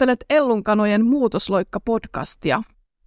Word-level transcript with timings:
Kuuntelet 0.00 0.24
Ellunkanojen 0.30 1.06
muutosloikka-podcastia. 1.06 2.62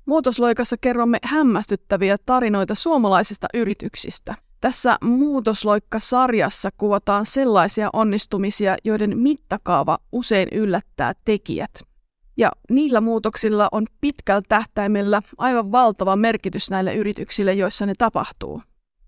Muutosloikassa 0.05 0.77
kerromme 0.81 1.19
hämmästyttäviä 1.23 2.15
tarinoita 2.25 2.75
suomalaisista 2.75 3.47
yrityksistä. 3.53 4.35
Tässä 4.61 4.97
Muutosloikka-sarjassa 5.03 6.69
kuvataan 6.77 7.25
sellaisia 7.25 7.89
onnistumisia, 7.93 8.77
joiden 8.83 9.17
mittakaava 9.17 9.97
usein 10.11 10.47
yllättää 10.51 11.13
tekijät. 11.25 11.71
Ja 12.37 12.51
niillä 12.69 13.01
muutoksilla 13.01 13.69
on 13.71 13.85
pitkällä 14.01 14.41
tähtäimellä 14.49 15.21
aivan 15.37 15.71
valtava 15.71 16.15
merkitys 16.15 16.69
näille 16.69 16.95
yrityksille, 16.95 17.53
joissa 17.53 17.85
ne 17.85 17.93
tapahtuu. 17.97 18.61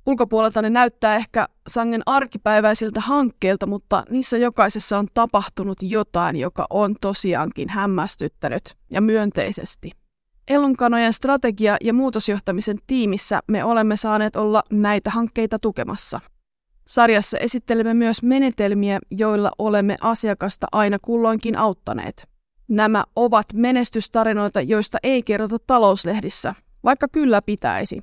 Ulkopuolelta 0.06 0.62
ne 0.62 0.70
näyttää 0.70 1.16
ehkä 1.16 1.48
sangen 1.68 2.02
arkipäiväisiltä 2.06 3.02
hankkeilta, 3.02 3.66
mutta 3.66 4.04
niissä 4.10 4.38
jokaisessa 4.38 4.98
on 4.98 5.08
tapahtunut 5.14 5.78
jotain, 5.82 6.36
joka 6.36 6.68
on 6.70 6.96
tosiaankin 7.02 7.70
hämmästyttänyt 7.70 8.76
ja 8.90 9.02
myönteisesti. 9.02 9.92
Elunkanojen 10.48 11.14
strategia- 11.14 11.78
ja 11.82 11.94
muutosjohtamisen 11.94 12.78
tiimissä 12.88 13.40
me 13.48 13.64
olemme 13.64 13.98
saaneet 13.98 14.36
olla 14.36 14.64
näitä 14.72 15.10
hankkeita 15.10 15.60
tukemassa. 15.60 16.20
Sarjassa 16.88 17.38
esittelemme 17.38 17.94
myös 17.94 18.24
menetelmiä, 18.24 19.00
joilla 19.12 19.52
olemme 19.58 19.96
asiakasta 20.02 20.68
aina 20.72 20.98
kulloinkin 21.02 21.58
auttaneet. 21.58 22.28
Nämä 22.68 23.04
ovat 23.16 23.46
menestystarinoita, 23.54 24.62
joista 24.62 24.98
ei 25.04 25.24
kerrota 25.24 25.58
talouslehdissä, 25.68 26.56
vaikka 26.84 27.08
kyllä 27.08 27.42
pitäisi. 27.42 28.02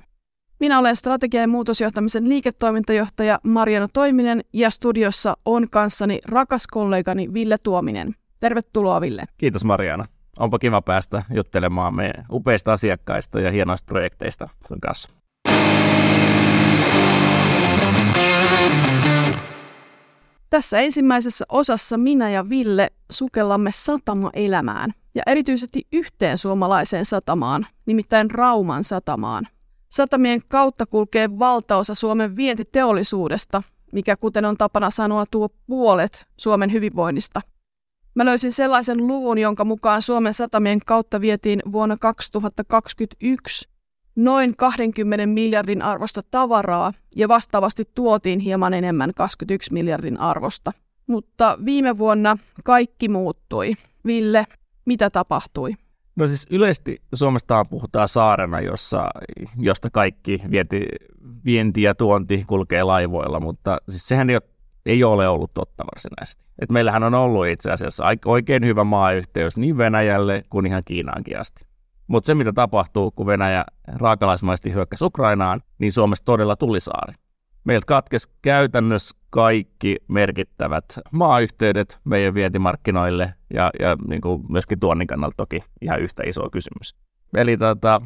Minä 0.63 0.79
olen 0.79 0.95
strategia- 0.95 1.41
ja 1.41 1.47
muutosjohtamisen 1.47 2.29
liiketoimintajohtaja 2.29 3.39
Marjana 3.43 3.87
Toiminen 3.93 4.43
ja 4.53 4.69
studiossa 4.69 5.37
on 5.45 5.69
kanssani 5.69 6.19
rakas 6.25 6.67
kollegani 6.67 7.33
Ville 7.33 7.57
Tuominen. 7.63 8.15
Tervetuloa 8.39 9.01
Ville. 9.01 9.23
Kiitos 9.37 9.65
Mariana. 9.65 10.05
Onpa 10.39 10.59
kiva 10.59 10.81
päästä 10.81 11.23
juttelemaan 11.33 11.95
meidän 11.95 12.25
upeista 12.31 12.73
asiakkaista 12.73 13.39
ja 13.39 13.51
hienoista 13.51 13.85
projekteista 13.85 14.49
sun 14.67 14.79
kanssa. 14.79 15.09
Tässä 20.49 20.79
ensimmäisessä 20.79 21.45
osassa 21.49 21.97
minä 21.97 22.29
ja 22.29 22.49
Ville 22.49 22.89
sukellamme 23.11 23.69
satama-elämään 23.73 24.93
ja 25.15 25.23
erityisesti 25.27 25.87
yhteen 25.93 26.37
suomalaiseen 26.37 27.05
satamaan, 27.05 27.67
nimittäin 27.85 28.31
Rauman 28.31 28.83
satamaan. 28.83 29.47
Satamien 29.93 30.41
kautta 30.47 30.85
kulkee 30.85 31.39
valtaosa 31.39 31.95
Suomen 31.95 32.35
vientiteollisuudesta, 32.35 33.63
mikä 33.91 34.15
kuten 34.15 34.45
on 34.45 34.57
tapana 34.57 34.89
sanoa 34.89 35.25
tuo 35.31 35.49
puolet 35.67 36.27
Suomen 36.37 36.71
hyvinvoinnista. 36.71 37.41
Mä 38.15 38.25
löysin 38.25 38.51
sellaisen 38.51 39.07
luvun, 39.07 39.37
jonka 39.37 39.65
mukaan 39.65 40.01
Suomen 40.01 40.33
satamien 40.33 40.79
kautta 40.85 41.21
vietiin 41.21 41.61
vuonna 41.71 41.97
2021 41.97 43.69
noin 44.15 44.55
20 44.57 45.25
miljardin 45.25 45.81
arvosta 45.81 46.21
tavaraa 46.31 46.93
ja 47.15 47.27
vastaavasti 47.27 47.89
tuotiin 47.95 48.39
hieman 48.39 48.73
enemmän 48.73 49.13
21 49.15 49.73
miljardin 49.73 50.19
arvosta. 50.19 50.71
Mutta 51.07 51.57
viime 51.65 51.97
vuonna 51.97 52.37
kaikki 52.63 53.09
muuttui. 53.09 53.73
Ville, 54.05 54.45
mitä 54.85 55.09
tapahtui? 55.09 55.75
No 56.15 56.27
siis 56.27 56.47
yleisesti 56.49 57.01
Suomesta 57.13 57.65
puhutaan 57.65 58.07
saarena, 58.07 58.59
jossa, 58.59 59.05
josta 59.57 59.89
kaikki 59.89 60.41
vienti, 60.51 60.85
vienti 61.45 61.81
ja 61.81 61.95
tuonti 61.95 62.43
kulkee 62.47 62.83
laivoilla, 62.83 63.39
mutta 63.39 63.77
siis 63.89 64.07
sehän 64.07 64.29
ei 64.29 64.35
ole, 64.35 64.43
ei 64.85 65.03
ole 65.03 65.27
ollut 65.27 65.53
totta 65.53 65.83
varsinaisesti. 65.85 66.45
Et 66.61 66.69
meillähän 66.69 67.03
on 67.03 67.13
ollut 67.13 67.47
itse 67.47 67.71
asiassa 67.71 68.03
oikein 68.25 68.65
hyvä 68.65 68.83
maayhteys 68.83 69.57
niin 69.57 69.77
Venäjälle 69.77 70.43
kuin 70.49 70.65
ihan 70.65 70.83
Kiinaankin 70.85 71.39
asti. 71.39 71.65
Mutta 72.07 72.27
se, 72.27 72.35
mitä 72.35 72.53
tapahtuu, 72.53 73.11
kun 73.11 73.25
Venäjä 73.25 73.65
raakalaismaisesti 73.87 74.73
hyökkäsi 74.73 75.05
Ukrainaan, 75.05 75.61
niin 75.79 75.91
Suomessa 75.91 76.25
todella 76.25 76.55
tuli 76.55 76.79
saari. 76.79 77.13
Meiltä 77.63 77.85
katkesi 77.85 78.29
käytännössä 78.41 79.17
kaikki 79.29 79.97
merkittävät 80.07 80.85
maayhteydet 81.11 81.99
meidän 82.03 82.33
vientimarkkinoille 82.33 83.33
ja, 83.53 83.71
ja 83.79 83.97
niin 84.07 84.21
kuin 84.21 84.43
myöskin 84.49 84.79
tuonnin 84.79 85.07
kannalta 85.07 85.37
toki 85.37 85.63
ihan 85.81 86.01
yhtä 86.01 86.23
iso 86.25 86.49
kysymys. 86.49 86.95
Eli 87.33 87.57
tota, 87.57 88.01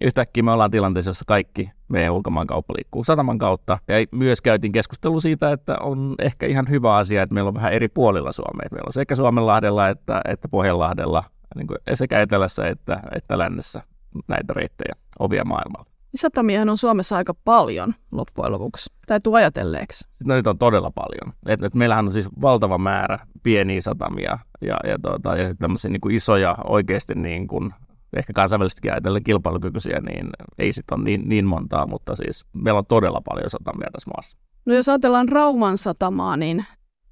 yhtäkkiä 0.00 0.42
me 0.42 0.52
ollaan 0.52 0.70
tilanteessa, 0.70 1.10
jossa 1.10 1.24
kaikki 1.26 1.70
meidän 1.88 2.12
ulkomaankauppa 2.12 2.74
liikkuu 2.74 3.04
sataman 3.04 3.38
kautta. 3.38 3.78
Ja 3.88 3.94
myös 4.12 4.40
käytiin 4.40 4.72
keskustelu 4.72 5.20
siitä, 5.20 5.52
että 5.52 5.76
on 5.80 6.14
ehkä 6.18 6.46
ihan 6.46 6.66
hyvä 6.70 6.96
asia, 6.96 7.22
että 7.22 7.34
meillä 7.34 7.48
on 7.48 7.54
vähän 7.54 7.72
eri 7.72 7.88
puolilla 7.88 8.32
Suomea. 8.32 8.68
Meillä 8.72 8.86
on 8.86 8.92
sekä 8.92 9.14
Suomenlahdella 9.14 9.88
että, 9.88 10.20
että 10.28 10.48
Pohjanlahdella, 10.48 11.24
niin 11.56 11.66
kuin 11.66 11.78
sekä 11.94 12.20
etelässä 12.20 12.68
että, 12.68 13.02
että 13.14 13.38
lännessä 13.38 13.82
näitä 14.28 14.52
reittejä, 14.52 14.92
ovia 15.18 15.44
maailmalla. 15.44 15.95
Satamiahan 16.16 16.68
on 16.68 16.78
Suomessa 16.78 17.16
aika 17.16 17.34
paljon 17.44 17.94
loppujen 18.12 18.52
lopuksi. 18.52 18.92
Täytyy 19.06 19.38
ajatelleeksi. 19.38 20.08
No, 20.24 20.34
niitä 20.34 20.50
on 20.50 20.58
todella 20.58 20.90
paljon. 20.90 21.34
Et, 21.46 21.62
et 21.62 21.74
meillähän 21.74 22.06
on 22.06 22.12
siis 22.12 22.28
valtava 22.40 22.78
määrä 22.78 23.18
pieniä 23.42 23.80
satamia 23.80 24.38
ja, 24.60 24.76
ja, 24.84 24.98
tuota, 25.02 25.36
ja 25.36 25.48
sitten 25.48 25.58
tämmöisiä 25.58 25.90
niin 25.90 26.00
kuin 26.00 26.14
isoja 26.14 26.56
oikeasti 26.64 27.14
niin 27.14 27.48
kuin, 27.48 27.74
ehkä 28.16 28.32
kansainvälisestikin 28.32 28.92
ajatellen 28.92 29.24
kilpailukykyisiä, 29.24 30.00
niin 30.00 30.28
ei 30.58 30.72
sitten 30.72 30.98
ole 30.98 31.04
niin, 31.04 31.28
niin 31.28 31.44
montaa, 31.44 31.86
mutta 31.86 32.16
siis 32.16 32.46
meillä 32.52 32.78
on 32.78 32.86
todella 32.86 33.20
paljon 33.24 33.50
satamia 33.50 33.88
tässä 33.92 34.10
maassa. 34.16 34.38
No 34.66 34.74
jos 34.74 34.88
ajatellaan 34.88 35.28
Rauman 35.28 35.78
satamaa, 35.78 36.36
niin 36.36 36.64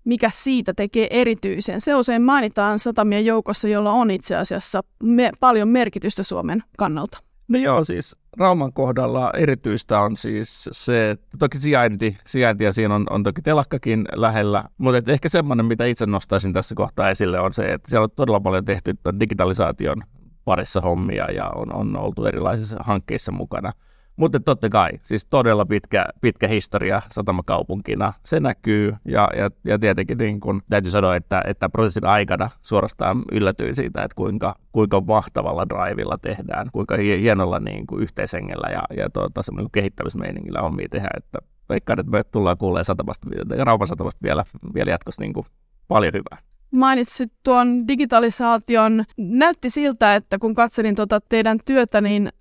mikä 0.04 0.30
siitä 0.32 0.74
tekee 0.74 1.06
erityisen? 1.10 1.80
Se 1.80 1.94
usein 1.94 2.22
mainitaan 2.22 2.78
satamien 2.78 3.26
joukossa, 3.26 3.68
jolla 3.68 3.92
on 3.92 4.10
itse 4.10 4.36
asiassa 4.36 4.82
me- 5.02 5.32
paljon 5.40 5.68
merkitystä 5.68 6.22
Suomen 6.22 6.62
kannalta. 6.78 7.18
No 7.48 7.58
joo, 7.58 7.84
siis 7.84 8.16
Rauman 8.38 8.72
kohdalla 8.72 9.30
erityistä 9.36 10.00
on 10.00 10.16
siis 10.16 10.68
se, 10.72 11.10
että 11.10 11.38
toki 11.38 11.58
sijainti, 11.58 12.16
sijainti 12.26 12.64
ja 12.64 12.72
siinä 12.72 12.94
on, 12.94 13.06
on 13.10 13.22
toki 13.22 13.42
telakkakin 13.42 14.04
lähellä, 14.14 14.64
mutta 14.78 15.12
ehkä 15.12 15.28
semmoinen, 15.28 15.66
mitä 15.66 15.84
itse 15.84 16.06
nostaisin 16.06 16.52
tässä 16.52 16.74
kohtaa 16.74 17.10
esille, 17.10 17.40
on 17.40 17.54
se, 17.54 17.72
että 17.72 17.90
siellä 17.90 18.04
on 18.04 18.10
todella 18.16 18.40
paljon 18.40 18.64
tehty 18.64 18.94
digitalisaation 19.20 20.02
parissa 20.44 20.80
hommia 20.80 21.30
ja 21.30 21.50
on, 21.50 21.74
on 21.74 21.96
oltu 21.96 22.26
erilaisissa 22.26 22.76
hankkeissa 22.80 23.32
mukana. 23.32 23.72
Mutta 24.16 24.40
totta 24.40 24.68
kai, 24.68 24.90
siis 25.02 25.26
todella 25.26 25.66
pitkä, 25.66 26.06
pitkä 26.20 26.48
historia 26.48 27.02
satamakaupunkina, 27.10 28.12
se 28.24 28.40
näkyy 28.40 28.96
ja, 29.04 29.28
ja, 29.36 29.50
ja 29.64 29.78
tietenkin 29.78 30.18
niin 30.18 30.40
kun, 30.40 30.62
täytyy 30.70 30.90
sanoa, 30.90 31.16
että, 31.16 31.42
että 31.46 31.68
prosessin 31.68 32.06
aikana 32.06 32.50
suorastaan 32.62 33.22
yllätyin 33.32 33.76
siitä, 33.76 34.02
että 34.02 34.14
kuinka, 34.14 34.54
kuinka 34.72 35.00
mahtavalla 35.00 35.68
drivilla 35.68 36.18
tehdään, 36.18 36.70
kuinka 36.72 36.96
hienolla 36.96 37.60
niin 37.60 37.86
kuin 37.86 38.02
yhteishengellä 38.02 38.68
ja, 38.72 38.82
ja 38.96 39.10
tuota, 39.10 39.40
kehittämismeiningillä 39.72 40.60
hommia 40.60 40.88
tehdään, 40.90 41.16
että 41.16 41.38
veikkaan, 41.68 42.00
että 42.00 42.12
me 42.12 42.24
tullaan 42.24 42.58
kuulemaan 42.58 42.84
satamasta, 42.84 43.28
Raupan 43.58 43.88
satamasta 43.88 44.20
vielä, 44.22 44.44
vielä 44.74 44.90
jatkossa 44.90 45.22
niin 45.22 45.32
kuin 45.32 45.46
paljon 45.88 46.12
hyvää 46.12 46.54
mainitsit 46.74 47.32
tuon 47.42 47.88
digitalisaation. 47.88 49.04
Näytti 49.16 49.70
siltä, 49.70 50.14
että 50.14 50.38
kun 50.38 50.54
katselin 50.54 50.94
tuota 50.94 51.20
teidän 51.28 51.58
työtä, 51.64 52.00
niin 52.00 52.32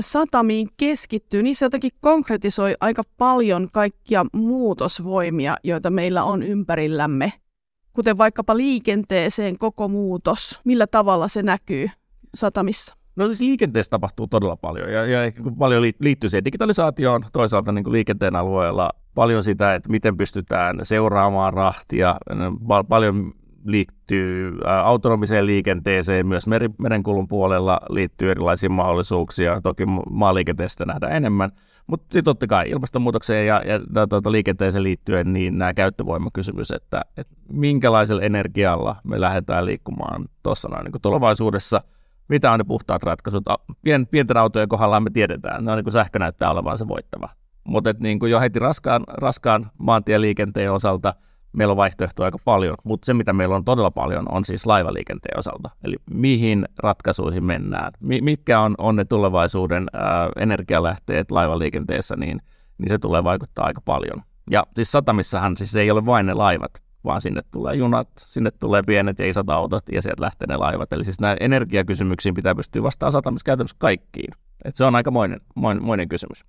satamiin 0.00 0.68
keskittyy, 0.76 1.42
niin 1.42 1.54
se 1.54 1.66
jotenkin 1.66 1.90
konkretisoi 2.00 2.74
aika 2.80 3.02
paljon 3.18 3.68
kaikkia 3.72 4.24
muutosvoimia, 4.32 5.56
joita 5.64 5.90
meillä 5.90 6.24
on 6.24 6.42
ympärillämme, 6.42 7.32
kuten 7.92 8.18
vaikkapa 8.18 8.56
liikenteeseen 8.56 9.58
koko 9.58 9.88
muutos. 9.88 10.60
Millä 10.64 10.86
tavalla 10.86 11.28
se 11.28 11.42
näkyy 11.42 11.88
satamissa? 12.34 12.96
No 13.16 13.26
siis 13.26 13.40
liikenteessä 13.40 13.90
tapahtuu 13.90 14.26
todella 14.26 14.56
paljon 14.56 14.92
ja, 14.92 15.06
ja 15.06 15.32
paljon 15.58 15.82
liittyy 16.00 16.30
siihen 16.30 16.44
digitalisaatioon, 16.44 17.24
toisaalta 17.32 17.72
niin 17.72 17.84
kuin 17.84 17.92
liikenteen 17.92 18.36
alueella 18.36 18.90
paljon 19.14 19.42
sitä, 19.42 19.74
että 19.74 19.90
miten 19.90 20.16
pystytään 20.16 20.80
seuraamaan 20.82 21.52
rahtia, 21.52 22.16
paljon 22.88 23.32
liittyy 23.64 24.58
autonomiseen 24.66 25.46
liikenteeseen, 25.46 26.26
myös 26.26 26.44
merenkulun 26.78 27.28
puolella 27.28 27.80
liittyy 27.90 28.30
erilaisia 28.30 28.70
mahdollisuuksia, 28.70 29.60
toki 29.60 29.84
maaliikenteestä 30.10 30.84
nähdään 30.84 31.16
enemmän, 31.16 31.52
mutta 31.86 32.04
sitten 32.04 32.24
totta 32.24 32.46
kai 32.46 32.70
ilmastonmuutokseen 32.70 33.46
ja, 33.46 33.62
ja 33.66 34.06
tuota, 34.08 34.32
liikenteeseen 34.32 34.84
liittyen 34.84 35.32
niin 35.32 35.58
nämä 35.58 35.74
käyttövoimakysymys, 35.74 36.70
että, 36.70 37.02
että 37.16 37.34
minkälaisella 37.48 38.22
energialla 38.22 38.96
me 39.04 39.20
lähdetään 39.20 39.66
liikkumaan 39.66 40.28
tuossa 40.42 40.68
noin 40.68 40.84
niin 40.84 41.02
tulevaisuudessa, 41.02 41.82
mitä 42.28 42.52
on 42.52 42.58
ne 42.58 42.64
puhtaat 42.64 43.02
ratkaisut. 43.02 43.44
Pien, 43.82 44.06
pienten 44.06 44.36
autojen 44.36 44.68
kohdalla 44.68 45.00
me 45.00 45.10
tiedetään, 45.10 45.64
ne 45.64 45.72
on 45.72 45.78
niin 45.78 45.84
kuin 45.84 45.92
sähkö 45.92 46.18
näyttää 46.18 46.50
olevan 46.50 46.78
se 46.78 46.88
voittava. 46.88 47.28
Mutta 47.64 47.94
niin 47.98 48.18
jo 48.30 48.40
heti 48.40 48.58
raskaan, 48.58 49.04
raskaan 49.08 49.70
maantieliikenteen 49.78 50.72
osalta– 50.72 51.14
meillä 51.54 51.72
on 51.72 51.76
vaihtoehtoja 51.76 52.24
aika 52.24 52.38
paljon, 52.44 52.74
mutta 52.84 53.06
se 53.06 53.14
mitä 53.14 53.32
meillä 53.32 53.56
on 53.56 53.64
todella 53.64 53.90
paljon 53.90 54.24
on 54.28 54.44
siis 54.44 54.66
laivaliikenteen 54.66 55.38
osalta. 55.38 55.70
Eli 55.84 55.96
mihin 56.10 56.68
ratkaisuihin 56.78 57.44
mennään, 57.44 57.92
mitkä 58.00 58.60
on, 58.60 58.74
on 58.78 58.96
ne 58.96 59.04
tulevaisuuden 59.04 59.86
ää, 59.92 60.30
energialähteet 60.36 61.30
laivaliikenteessä, 61.30 62.16
niin, 62.16 62.40
niin 62.78 62.88
se 62.88 62.98
tulee 62.98 63.24
vaikuttaa 63.24 63.66
aika 63.66 63.80
paljon. 63.84 64.22
Ja 64.50 64.66
siis 64.74 64.92
satamissahan 64.92 65.56
siis 65.56 65.76
ei 65.76 65.90
ole 65.90 66.06
vain 66.06 66.26
ne 66.26 66.34
laivat, 66.34 66.72
vaan 67.04 67.20
sinne 67.20 67.42
tulee 67.50 67.74
junat, 67.74 68.08
sinne 68.18 68.50
tulee 68.50 68.82
pienet 68.82 69.18
ja 69.18 69.28
isot 69.28 69.50
autot 69.50 69.84
ja 69.92 70.02
sieltä 70.02 70.22
lähtee 70.22 70.46
ne 70.48 70.56
laivat. 70.56 70.92
Eli 70.92 71.04
siis 71.04 71.20
nämä 71.20 71.36
energiakysymyksiin 71.40 72.34
pitää 72.34 72.54
pystyä 72.54 72.82
vastaamaan 72.82 73.12
satamissa 73.12 73.44
käytännössä 73.44 73.76
kaikkiin. 73.78 74.34
Et 74.64 74.76
se 74.76 74.84
on 74.84 74.94
aika 74.94 75.10
moinen, 75.10 75.40
moinen 75.80 76.08
kysymys. 76.08 76.44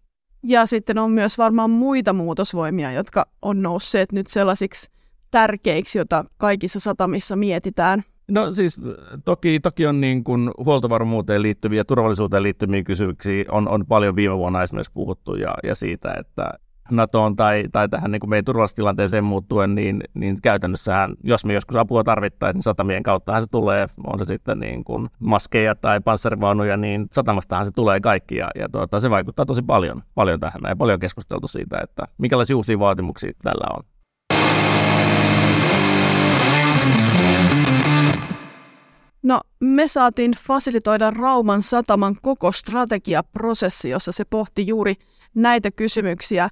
Ja 0.48 0.66
sitten 0.66 0.98
on 0.98 1.12
myös 1.12 1.38
varmaan 1.38 1.70
muita 1.70 2.14
muutosvoimia, 2.14 2.92
jotka 2.92 3.26
on 3.42 3.62
nousseet 3.62 4.12
nyt 4.12 4.28
sellaisiksi 4.28 4.92
tärkeiksi, 5.32 5.98
joita 5.98 6.26
kaikissa 6.38 6.80
satamissa 6.80 7.36
mietitään. 7.36 8.04
No 8.28 8.54
siis 8.54 8.82
toki, 9.26 9.60
toki 9.60 9.86
on 9.88 10.02
niin 10.02 10.24
kuin 10.24 10.52
huoltovarmuuteen 10.58 11.42
liittyviä, 11.42 11.84
turvallisuuteen 11.84 12.44
liittyviä 12.44 12.84
kysymyksiä 12.84 13.46
on, 13.52 13.68
on 13.68 13.86
paljon 13.86 14.16
viime 14.16 14.38
vuonna 14.38 14.64
esimerkiksi 14.64 14.94
puhuttu 14.94 15.36
ja, 15.36 15.56
ja 15.64 15.76
siitä, 15.76 16.14
että 16.20 16.50
NATOon 16.92 17.36
tai, 17.36 17.64
tai 17.72 17.90
tähän 17.90 18.12
niin 18.12 18.20
kuin 18.20 18.30
meidän 18.30 18.46
turvallisuustilanteeseen 18.46 19.24
muuttuen, 19.24 19.76
niin, 19.76 20.04
niin 20.14 20.42
käytännössähän, 20.42 21.16
jos 21.24 21.46
me 21.46 21.54
joskus 21.54 21.76
apua 21.76 22.04
tarvittaisiin, 22.04 22.58
niin 22.58 22.64
satamien 22.64 23.04
kauttahan 23.04 23.42
se 23.42 23.48
tulee, 23.52 23.86
on 24.08 24.20
se 24.20 24.26
sitten 24.26 24.60
niin 24.60 24.84
kuin 24.84 25.10
maskeja 25.20 25.76
tai 25.76 26.02
panssarivaunuja, 26.02 26.78
niin 26.78 27.08
satamastahan 27.12 27.66
se 27.66 27.72
tulee 27.72 28.00
kaikki 28.00 28.36
ja, 28.36 28.50
ja 28.56 28.70
tuota, 28.70 29.00
se 29.00 29.10
vaikuttaa 29.10 29.46
tosi 29.46 29.62
paljon, 29.62 30.02
paljon 30.16 30.40
tähän 30.40 30.62
ja 30.68 30.76
paljon 30.76 31.00
keskusteltu 31.00 31.48
siitä, 31.48 31.80
että 31.84 32.04
minkälaisia 32.18 32.58
uusia 32.58 32.80
vaatimuksia 32.80 33.32
tällä 33.44 33.68
on. 33.78 33.84
No, 39.24 39.42
me 39.60 39.88
saatiin 39.88 40.32
fasilitoida 40.48 41.12
Rauman 41.12 41.62
sataman 41.62 42.18
koko 42.22 42.52
strategiaprosessi, 42.52 43.90
jossa 43.90 44.12
se 44.12 44.24
pohti 44.30 44.68
juuri 44.68 44.96
näitä 45.36 45.72
kysymyksiä. 45.72 46.50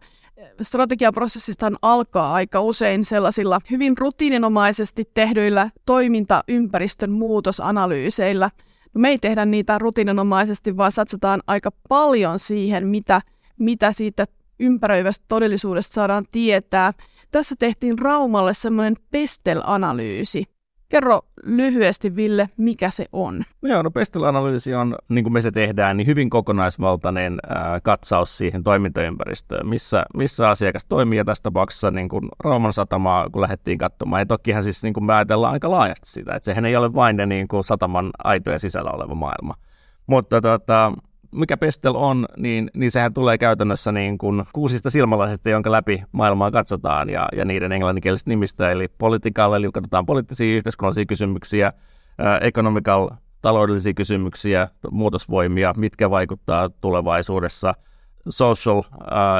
Strategiaprosessista 0.61 1.71
alkaa 1.81 2.33
aika 2.33 2.61
usein 2.61 3.05
sellaisilla 3.05 3.59
hyvin 3.71 3.97
rutiininomaisesti 3.97 5.09
tehdyillä 5.13 5.69
toimintaympäristön 5.85 7.11
muutosanalyyseillä. 7.11 8.49
No, 8.93 9.01
me 9.01 9.09
ei 9.09 9.17
tehdä 9.17 9.45
niitä 9.45 9.77
rutiininomaisesti, 9.77 10.77
vaan 10.77 10.91
satsataan 10.91 11.41
aika 11.47 11.71
paljon 11.89 12.39
siihen, 12.39 12.87
mitä, 12.87 13.21
mitä 13.59 13.91
siitä 13.91 14.25
ympäröivästä 14.59 15.25
todellisuudesta 15.27 15.93
saadaan 15.93 16.23
tietää. 16.31 16.93
Tässä 17.31 17.55
tehtiin 17.59 17.99
Raumalle 17.99 18.53
semmoinen 18.53 18.95
Pestel-analyysi. 19.11 20.52
Kerro 20.93 21.21
lyhyesti, 21.43 22.15
Ville, 22.15 22.49
mikä 22.57 22.89
se 22.89 23.05
on? 23.13 23.43
Joo, 23.61 23.81
no 23.81 23.91
Pestel-analyysi 23.91 24.75
on, 24.75 24.95
niin 25.09 25.23
kuin 25.23 25.33
me 25.33 25.41
se 25.41 25.51
tehdään, 25.51 25.97
niin 25.97 26.07
hyvin 26.07 26.29
kokonaisvaltainen 26.29 27.39
ää, 27.49 27.79
katsaus 27.79 28.37
siihen 28.37 28.63
toimintaympäristöön, 28.63 29.67
missä, 29.67 30.05
missä 30.17 30.49
asiakas 30.49 30.85
toimii, 30.85 31.17
ja 31.17 31.25
tässä 31.25 31.43
tapauksessa 31.43 31.91
niin 31.91 32.09
kuin 32.09 32.29
Rauman 32.39 32.73
satamaa, 32.73 33.29
kun 33.29 33.41
lähdettiin 33.41 33.77
katsomaan. 33.77 34.21
Ja 34.21 34.25
tokihan 34.25 34.63
siis 34.63 34.83
niin 34.83 34.93
kuin 34.93 35.03
me 35.03 35.13
ajatellaan 35.13 35.53
aika 35.53 35.71
laajasti 35.71 36.09
sitä, 36.09 36.35
että 36.35 36.45
sehän 36.45 36.65
ei 36.65 36.75
ole 36.75 36.93
vain 36.93 37.17
ne 37.17 37.25
niin 37.25 37.47
kuin 37.47 37.63
sataman 37.63 38.09
aitojen 38.23 38.59
sisällä 38.59 38.91
oleva 38.91 39.15
maailma. 39.15 39.53
Mutta 40.07 40.41
tota, 40.41 40.91
mikä 41.35 41.57
Pestel 41.57 41.95
on, 41.95 42.25
niin, 42.37 42.71
niin 42.73 42.91
sehän 42.91 43.13
tulee 43.13 43.37
käytännössä 43.37 43.91
niin 43.91 44.17
kuin 44.17 44.43
kuusista 44.53 44.89
silmälaisista, 44.89 45.49
jonka 45.49 45.71
läpi 45.71 46.03
maailmaa 46.11 46.51
katsotaan 46.51 47.09
ja, 47.09 47.27
ja 47.35 47.45
niiden 47.45 47.71
englanninkielisestä 47.71 48.29
nimistä, 48.29 48.71
eli 48.71 48.87
political, 48.87 49.53
eli 49.53 49.69
katsotaan 49.73 50.05
poliittisia 50.05 50.55
yhteiskunnallisia 50.55 51.05
kysymyksiä, 51.05 51.73
economical, 52.41 53.09
taloudellisia 53.41 53.93
kysymyksiä, 53.93 54.67
muutosvoimia, 54.91 55.73
mitkä 55.77 56.09
vaikuttaa 56.09 56.69
tulevaisuudessa, 56.69 57.73
social, 58.29 58.81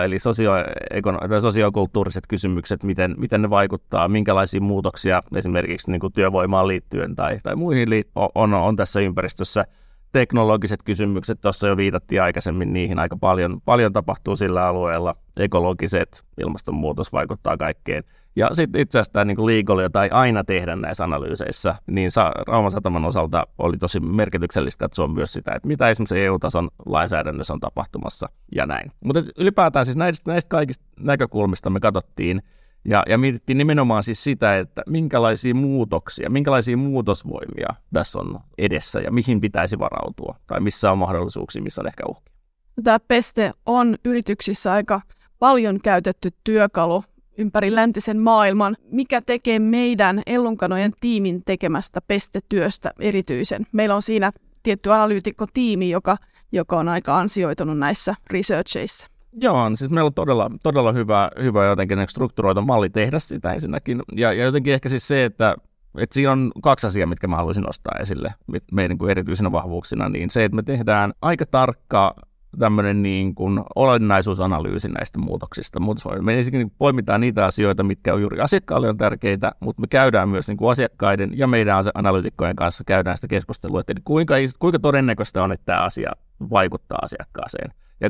eli 0.06 0.20
sosio- 0.20 1.42
sosiokulttuuriset 1.42 2.24
kysymykset, 2.28 2.84
miten, 2.84 3.16
miten 3.18 3.42
ne 3.42 3.50
vaikuttaa, 3.50 4.08
minkälaisia 4.08 4.62
muutoksia 4.62 5.22
esimerkiksi 5.36 5.92
niin 5.92 6.00
kuin 6.00 6.14
työvoimaan 6.14 6.68
liittyen 6.68 7.16
tai, 7.16 7.40
tai 7.44 7.56
muihin 7.56 7.90
liittyen 7.90 8.30
on, 8.36 8.54
on 8.54 8.76
tässä 8.76 9.00
ympäristössä– 9.00 9.66
teknologiset 10.14 10.84
kysymykset, 10.84 11.42
tuossa 11.42 11.68
jo 11.68 11.78
viitattiin 11.78 12.22
aikaisemmin 12.22 12.74
niihin, 12.74 13.00
aika 13.00 13.18
paljon, 13.18 13.62
paljon 13.66 13.94
tapahtuu 13.94 14.36
sillä 14.36 14.68
alueella, 14.68 15.16
ekologiset, 15.38 16.24
ilmastonmuutos 16.38 17.14
vaikuttaa 17.14 17.58
kaikkeen. 17.58 18.04
Ja 18.36 18.50
sitten 18.54 18.82
itse 18.82 19.00
asiassa 19.00 19.14
tämä 19.14 19.26
niin 19.26 19.46
legal, 19.46 19.80
jota 19.80 20.04
ei 20.04 20.10
aina 20.10 20.44
tehdä 20.44 20.76
näissä 20.76 21.04
analyyseissä, 21.04 21.76
niin 21.88 22.10
Rauman 22.48 22.72
sataman 22.72 23.06
osalta 23.06 23.48
oli 23.58 23.78
tosi 23.78 24.00
merkityksellistä 24.00 24.80
katsoa 24.86 25.08
myös 25.08 25.34
sitä, 25.34 25.52
että 25.56 25.68
mitä 25.68 25.90
esimerkiksi 25.90 26.20
EU-tason 26.20 26.70
lainsäädännössä 26.86 27.54
on 27.54 27.60
tapahtumassa 27.60 28.30
ja 28.56 28.66
näin. 28.66 28.92
Mutta 29.06 29.24
ylipäätään 29.38 29.86
siis 29.86 29.98
näistä, 29.98 30.32
näistä 30.32 30.50
kaikista 30.50 30.86
näkökulmista 31.00 31.70
me 31.70 31.80
katsottiin, 31.80 32.42
ja, 32.86 33.04
ja 33.10 33.18
mietittiin 33.18 33.58
nimenomaan 33.58 34.04
siis 34.04 34.24
sitä, 34.24 34.58
että 34.60 34.84
minkälaisia 34.88 35.56
muutoksia, 35.56 36.30
minkälaisia 36.30 36.78
muutosvoimia 36.78 37.68
tässä 37.94 38.20
on 38.20 38.40
edessä 38.58 39.00
ja 39.00 39.12
mihin 39.12 39.42
pitäisi 39.42 39.80
varautua 39.80 40.36
tai 40.48 40.60
missä 40.60 40.92
on 40.92 40.98
mahdollisuuksia, 40.98 41.62
missä 41.62 41.82
on 41.82 41.88
ehkä 41.88 42.04
uhkia. 42.08 42.34
Tämä 42.84 43.00
peste 43.00 43.52
on 43.66 43.98
yrityksissä 44.06 44.72
aika 44.74 45.02
paljon 45.40 45.80
käytetty 45.84 46.30
työkalu 46.44 47.04
ympäri 47.38 47.76
läntisen 47.76 48.20
maailman. 48.20 48.78
Mikä 48.92 49.22
tekee 49.22 49.60
meidän 49.60 50.22
Ellunkanojen 50.26 50.92
tiimin 51.00 51.42
tekemästä 51.46 52.02
pestetyöstä 52.08 52.92
erityisen? 53.00 53.68
Meillä 53.72 53.96
on 53.96 54.02
siinä 54.02 54.32
tietty 54.64 54.94
analyytikko-tiimi, 54.94 55.90
joka, 55.90 56.18
joka 56.52 56.80
on 56.80 56.90
aika 56.90 57.18
ansioitunut 57.18 57.78
näissä 57.78 58.16
researcheissa. 58.30 59.13
Joo, 59.42 59.70
siis 59.74 59.92
meillä 59.92 60.08
on 60.08 60.14
todella, 60.14 60.52
todella 60.64 60.92
hyvä, 60.92 61.32
hyvä 61.42 61.66
jotenkin 61.66 61.98
strukturoitu 62.10 62.62
malli 62.62 62.90
tehdä 62.90 63.20
sitä 63.20 63.54
ensinnäkin. 63.54 64.02
Ja, 64.16 64.34
ja 64.34 64.44
jotenkin 64.44 64.74
ehkä 64.74 64.90
siis 64.90 65.08
se, 65.08 65.26
että, 65.26 65.56
että 65.98 66.14
siinä 66.14 66.32
on 66.32 66.52
kaksi 66.62 66.88
asiaa, 66.88 67.08
mitkä 67.08 67.28
mä 67.28 67.36
haluaisin 67.36 67.64
nostaa 67.64 68.00
esille 68.00 68.34
meidän 68.72 68.98
kuin 68.98 69.12
erityisenä 69.12 69.52
vahvuuksina, 69.52 70.10
niin 70.10 70.30
se, 70.30 70.44
että 70.44 70.56
me 70.56 70.64
tehdään 70.64 71.14
aika 71.22 71.46
tarkka 71.46 72.16
tämmöinen 72.60 73.04
niin 73.04 73.36
kuin 73.36 73.60
olennaisuusanalyysi 73.76 74.90
näistä 74.90 75.20
muutoksista. 75.20 75.80
Me 76.22 76.38
ensinnäkin 76.38 76.72
poimitaan 76.78 77.22
niitä 77.22 77.46
asioita, 77.46 77.84
mitkä 77.84 78.14
on 78.14 78.22
juuri 78.22 78.40
asiakkaalle 78.40 78.90
on 78.90 78.98
tärkeitä, 78.98 79.52
mutta 79.60 79.82
me 79.82 79.88
käydään 79.88 80.30
myös 80.30 80.48
niin 80.48 80.58
kuin 80.58 80.72
asiakkaiden 80.72 81.38
ja 81.38 81.48
meidän 81.48 81.84
analytikkojen 81.94 82.56
kanssa 82.56 82.84
käydään 82.84 83.18
sitä 83.18 83.28
keskustelua, 83.28 83.80
että 83.80 83.94
kuinka, 84.04 84.36
kuinka 84.60 84.80
todennäköistä 84.80 85.44
on, 85.44 85.52
että 85.52 85.66
tämä 85.66 85.84
asia 85.84 86.12
vaikuttaa 86.50 87.00
asiakkaaseen. 87.02 87.74
Ja 88.02 88.10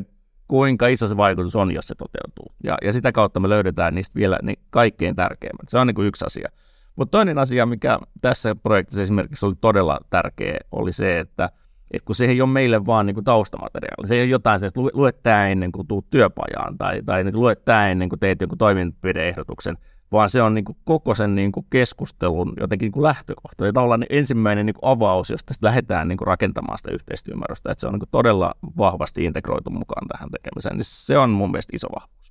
kuinka 0.54 0.86
iso 0.86 1.08
se 1.08 1.16
vaikutus 1.16 1.56
on, 1.56 1.74
jos 1.74 1.86
se 1.88 1.94
toteutuu. 1.94 2.54
Ja, 2.64 2.76
ja 2.82 2.92
sitä 2.92 3.12
kautta 3.12 3.40
me 3.40 3.48
löydetään 3.48 3.94
niistä 3.94 4.14
vielä 4.14 4.38
niin 4.42 4.58
kaikkein 4.70 5.16
tärkeimmät. 5.16 5.68
Se 5.68 5.78
on 5.78 5.86
niin 5.86 5.94
kuin 5.94 6.08
yksi 6.08 6.24
asia. 6.26 6.48
Mutta 6.96 7.10
toinen 7.10 7.38
asia, 7.38 7.66
mikä 7.66 7.98
tässä 8.20 8.54
projektissa 8.54 9.02
esimerkiksi 9.02 9.46
oli 9.46 9.54
todella 9.60 9.98
tärkeä, 10.10 10.58
oli 10.72 10.92
se, 10.92 11.18
että, 11.18 11.50
että 11.90 12.06
kun 12.06 12.14
se 12.14 12.24
ei 12.24 12.40
ole 12.40 12.50
meille 12.50 12.86
vaan 12.86 13.06
niin 13.06 13.14
kuin 13.14 13.24
taustamateriaali, 13.24 14.08
se 14.08 14.14
ei 14.14 14.20
ole 14.20 14.28
jotain 14.28 14.60
se, 14.60 14.66
että 14.66 14.80
lue 14.80 15.12
tämä 15.12 15.48
ennen 15.48 15.72
kuin 15.72 15.86
tuut 15.86 16.10
työpajaan 16.10 16.78
tai, 16.78 17.02
tai 17.02 17.24
niin 17.24 17.40
lue 17.40 17.56
tämä 17.56 17.88
ennen 17.88 18.08
kuin 18.08 18.20
teet 18.20 18.40
jonkun 18.40 18.58
toimenpideehdotuksen, 18.58 19.76
vaan 20.14 20.30
se 20.30 20.42
on 20.42 20.54
niin 20.54 20.64
kuin 20.64 20.76
koko 20.84 21.14
sen 21.14 21.34
niin 21.34 21.52
kuin 21.52 21.66
keskustelun 21.70 22.52
jotenkin 22.60 22.86
niin 22.86 22.92
kuin 22.92 23.02
lähtökohta. 23.02 23.66
Ja 23.66 23.72
tavallaan 23.72 24.00
niin 24.00 24.18
ensimmäinen 24.18 24.66
niin 24.66 24.74
kuin 24.74 24.90
avaus, 24.90 25.30
josta 25.30 25.54
lähdetään 25.62 26.08
niin 26.08 26.18
kuin 26.18 26.26
rakentamaan 26.26 26.78
sitä 26.78 26.90
yhteistyömäärästä, 26.90 27.72
että 27.72 27.80
se 27.80 27.86
on 27.86 27.92
niin 27.92 28.00
kuin 28.00 28.10
todella 28.10 28.54
vahvasti 28.78 29.24
integroitu 29.24 29.70
mukaan 29.70 30.08
tähän 30.08 30.30
tekemiseen, 30.30 30.76
niin 30.76 30.84
se 30.84 31.18
on 31.18 31.30
mun 31.30 31.50
mielestä 31.50 31.76
iso 31.76 31.88
vahvuus. 31.94 32.24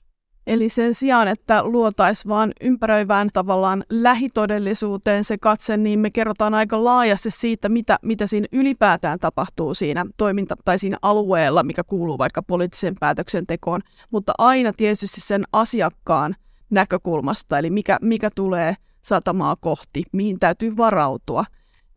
Eli 0.48 0.70
sen 0.70 0.94
sijaan, 0.94 1.28
että 1.28 1.64
luotaisiin 1.64 2.30
vaan 2.30 2.52
ympäröivään 2.62 3.30
tavallaan 3.34 3.84
lähitodellisuuteen 3.90 5.24
se 5.24 5.38
katse, 5.38 5.78
niin 5.78 6.00
me 6.00 6.10
kerrotaan 6.10 6.54
aika 6.54 6.84
laajasti 6.84 7.32
siitä, 7.32 7.70
mitä, 7.70 8.00
mitä 8.02 8.28
siinä 8.28 8.48
ylipäätään 8.52 9.20
tapahtuu 9.20 9.74
siinä 9.74 10.06
toiminta- 10.18 10.56
tai 10.66 10.80
siinä 10.80 10.98
alueella, 11.02 11.64
mikä 11.64 11.84
kuuluu 11.84 12.18
vaikka 12.18 12.44
poliittiseen 12.44 12.96
päätöksentekoon, 13.00 13.82
mutta 14.12 14.34
aina 14.38 14.72
tietysti 14.78 15.22
sen 15.22 15.44
asiakkaan 15.54 16.36
näkökulmasta, 16.74 17.60
eli 17.60 17.70
mikä, 17.70 17.98
mikä 18.02 18.30
tulee 18.36 18.76
satamaa 19.02 19.56
kohti, 19.56 20.04
mihin 20.12 20.40
täytyy 20.40 20.78
varautua. 20.78 21.46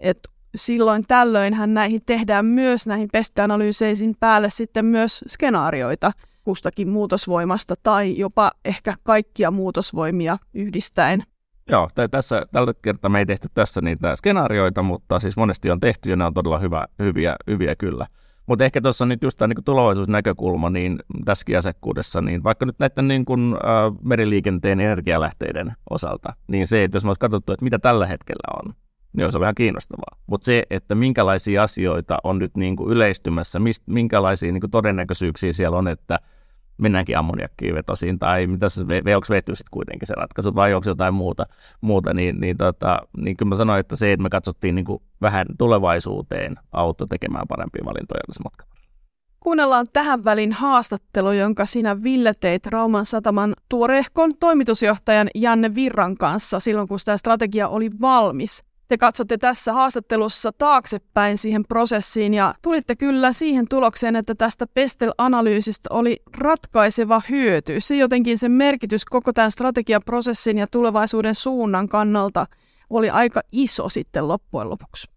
Et 0.01 0.19
silloin 0.55 1.05
tällöinhän 1.09 1.75
näihin 1.75 2.01
tehdään 2.07 2.47
myös 2.47 2.87
näihin 2.87 3.09
pesteanalyyseisiin 3.13 4.17
päälle 4.21 4.51
sitten 4.51 4.85
myös 4.85 5.25
skenaarioita 5.29 6.13
kustakin 6.47 6.89
muutosvoimasta 6.89 7.75
tai 7.83 8.19
jopa 8.19 8.53
ehkä 8.65 8.95
kaikkia 9.03 9.51
muutosvoimia 9.51 10.39
yhdistäen. 10.55 11.23
Joo, 11.71 11.89
t- 11.95 12.11
tässä, 12.11 12.47
tällä 12.53 12.75
kertaa 12.83 13.09
me 13.09 13.19
ei 13.19 13.27
tehty 13.27 13.49
tässä 13.55 13.81
niitä 13.81 14.17
skenaarioita, 14.17 14.83
mutta 14.83 15.21
siis 15.21 15.37
monesti 15.37 15.71
on 15.71 15.81
tehty 15.81 16.11
ja 16.11 16.17
ne 16.17 16.25
on 16.25 16.35
todella 16.35 16.59
hyvä, 16.59 16.87
hyviä, 16.99 17.37
hyviä 17.47 17.77
kyllä. 17.77 18.07
Mutta 18.47 18.65
ehkä 18.65 18.81
tuossa 18.81 19.07
nyt 19.07 19.23
just 19.23 19.39
tämä 19.39 19.55
niin 19.55 19.65
tulevaisuusnäkökulma 19.65 20.71
niin 20.71 20.99
tässäkin 21.25 21.59
asiakkuudessa, 21.59 22.21
niin 22.21 22.45
vaikka 22.45 22.67
nyt 22.67 22.79
näiden 22.79 23.09
niin 23.09 23.25
kuin, 23.25 23.55
äh, 23.55 23.93
meriliikenteen 24.03 24.81
energialähteiden 24.81 25.73
osalta, 25.91 26.33
niin 26.49 26.67
se, 26.67 26.85
että 26.85 26.97
jos 26.97 27.05
me 27.05 27.09
olisi 27.09 27.21
katsottu, 27.21 27.53
että 27.53 27.65
mitä 27.65 27.79
tällä 27.79 28.07
hetkellä 28.07 28.63
on, 28.65 28.75
niin 29.13 29.25
olisi 29.25 29.37
ollut 29.37 29.45
ihan 29.45 29.55
kiinnostavaa. 29.55 30.19
Mutta 30.27 30.45
se, 30.45 30.63
että 30.71 30.95
minkälaisia 30.95 31.63
asioita 31.63 32.19
on 32.25 32.39
nyt 32.39 32.57
niin 32.57 32.77
kuin 32.77 32.91
yleistymässä, 32.91 33.59
mist, 33.59 33.83
minkälaisia 33.87 34.53
niin 34.53 34.61
kuin 34.61 34.71
todennäköisyyksiä 34.71 35.53
siellä 35.53 35.79
on, 35.79 35.89
että 35.89 36.19
mennäänkin 36.79 37.19
ammoniakkiin 37.19 37.75
vetosiin, 37.75 38.19
tai 38.19 38.47
mitä 38.47 38.69
se, 38.69 38.81
onko 38.81 39.27
vety 39.31 39.55
sitten 39.55 39.71
kuitenkin 39.71 40.07
se 40.07 40.15
ratkaisu, 40.15 40.55
vai 40.55 40.75
onko 40.75 40.89
jotain 40.89 41.15
muuta, 41.15 41.45
muuta 41.81 42.15
niin, 42.15 42.41
niin, 42.41 42.57
tota, 42.57 42.99
niin 43.17 43.37
kyllä 43.37 43.49
mä 43.49 43.57
sanoin, 43.57 43.81
että 43.81 43.97
se, 43.97 44.13
että 44.13 44.23
me 44.23 44.29
katsottiin 44.29 44.75
niin 44.75 44.85
kuin 44.85 45.03
vähän 45.23 45.47
tulevaisuuteen 45.59 46.57
auto 46.73 47.07
tekemään 47.07 47.49
parempia 47.49 47.85
valintoja 47.85 48.21
tässä 48.27 48.43
matkalla. 48.45 48.77
Kuunnellaan 49.41 49.87
tähän 49.93 50.25
väliin 50.25 50.53
haastattelu, 50.53 51.33
jonka 51.33 51.67
sinä 51.67 52.03
Ville 52.03 52.33
teit 52.41 52.67
Rauman 52.67 53.07
sataman 53.07 53.55
tuorehkon 53.69 54.33
toimitusjohtajan 54.41 55.29
Janne 55.35 55.75
Virran 55.75 56.17
kanssa 56.17 56.61
silloin, 56.61 56.89
kun 56.89 56.99
tämä 57.05 57.17
strategia 57.17 57.69
oli 57.69 57.91
valmis. 58.01 58.65
Te 58.89 58.99
katsotte 58.99 59.39
tässä 59.39 59.73
haastattelussa 59.73 60.53
taaksepäin 60.53 61.39
siihen 61.39 61.65
prosessiin 61.65 62.35
ja 62.35 62.55
tulitte 62.63 62.97
kyllä 62.97 63.33
siihen 63.33 63.69
tulokseen, 63.69 64.17
että 64.17 64.35
tästä 64.35 64.67
Pestel-analyysistä 64.75 65.89
oli 65.91 66.23
ratkaiseva 66.39 67.23
hyöty. 67.31 67.81
Se 67.81 67.97
jotenkin 67.97 68.39
sen 68.39 68.53
merkitys 68.53 69.05
koko 69.05 69.33
tämän 69.33 69.51
strategiaprosessin 69.51 70.59
ja 70.59 70.67
tulevaisuuden 70.67 71.35
suunnan 71.35 71.89
kannalta 71.89 72.47
oli 72.91 73.11
aika 73.11 73.41
iso 73.53 73.89
sitten 73.89 74.29
loppujen 74.29 74.71
lopuksi. 74.71 75.16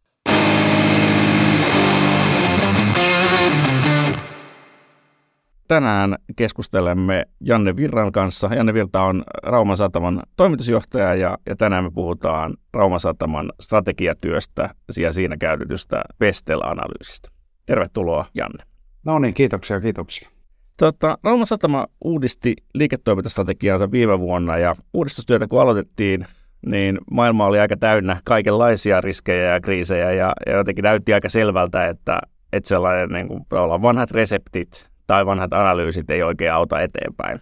Tänään 5.69 6.15
keskustelemme 6.35 7.25
Janne 7.41 7.75
Virran 7.75 8.11
kanssa. 8.11 8.49
Janne 8.55 8.73
Virta 8.73 9.01
on 9.01 9.23
Rauman 9.43 9.77
Sataman 9.77 10.23
toimitusjohtaja 10.37 11.15
ja, 11.15 11.37
ja 11.45 11.55
tänään 11.55 11.83
me 11.83 11.91
puhutaan 11.91 12.57
Rauman 12.73 12.99
Sataman 12.99 13.51
strategiatyöstä 13.59 14.69
ja 14.97 15.13
siinä 15.13 15.37
käytetystä 15.37 16.01
Pestel-analyysistä. 16.17 17.29
Tervetuloa 17.65 18.25
Janne. 18.33 18.63
No 19.05 19.19
niin, 19.19 19.33
kiitoksia, 19.33 19.81
kiitoksia. 19.81 20.29
Tota, 20.77 21.17
Rauman 21.23 21.47
Satama 21.47 21.87
uudisti 22.01 22.55
liiketoimintastrategiaansa 22.73 23.91
viime 23.91 24.19
vuonna 24.19 24.57
ja 24.57 24.75
uudistustyötä 24.93 25.47
kun 25.47 25.61
aloitettiin, 25.61 26.25
niin 26.65 26.97
maailma 27.11 27.45
oli 27.45 27.59
aika 27.59 27.77
täynnä 27.77 28.21
kaikenlaisia 28.23 29.01
riskejä 29.01 29.53
ja 29.53 29.61
kriisejä 29.61 30.11
ja, 30.11 30.33
ja 30.45 30.57
jotenkin 30.57 30.83
näytti 30.83 31.13
aika 31.13 31.29
selvältä, 31.29 31.87
että, 31.87 32.19
että 32.53 32.67
sellainen 32.67 33.09
niin 33.09 33.27
kuin, 33.27 33.45
vanhat 33.81 34.11
reseptit 34.11 34.89
tai 35.09 35.25
vanhat 35.25 35.53
analyysit 35.53 36.09
ei 36.09 36.23
oikein 36.23 36.53
auta 36.53 36.81
eteenpäin. 36.81 37.41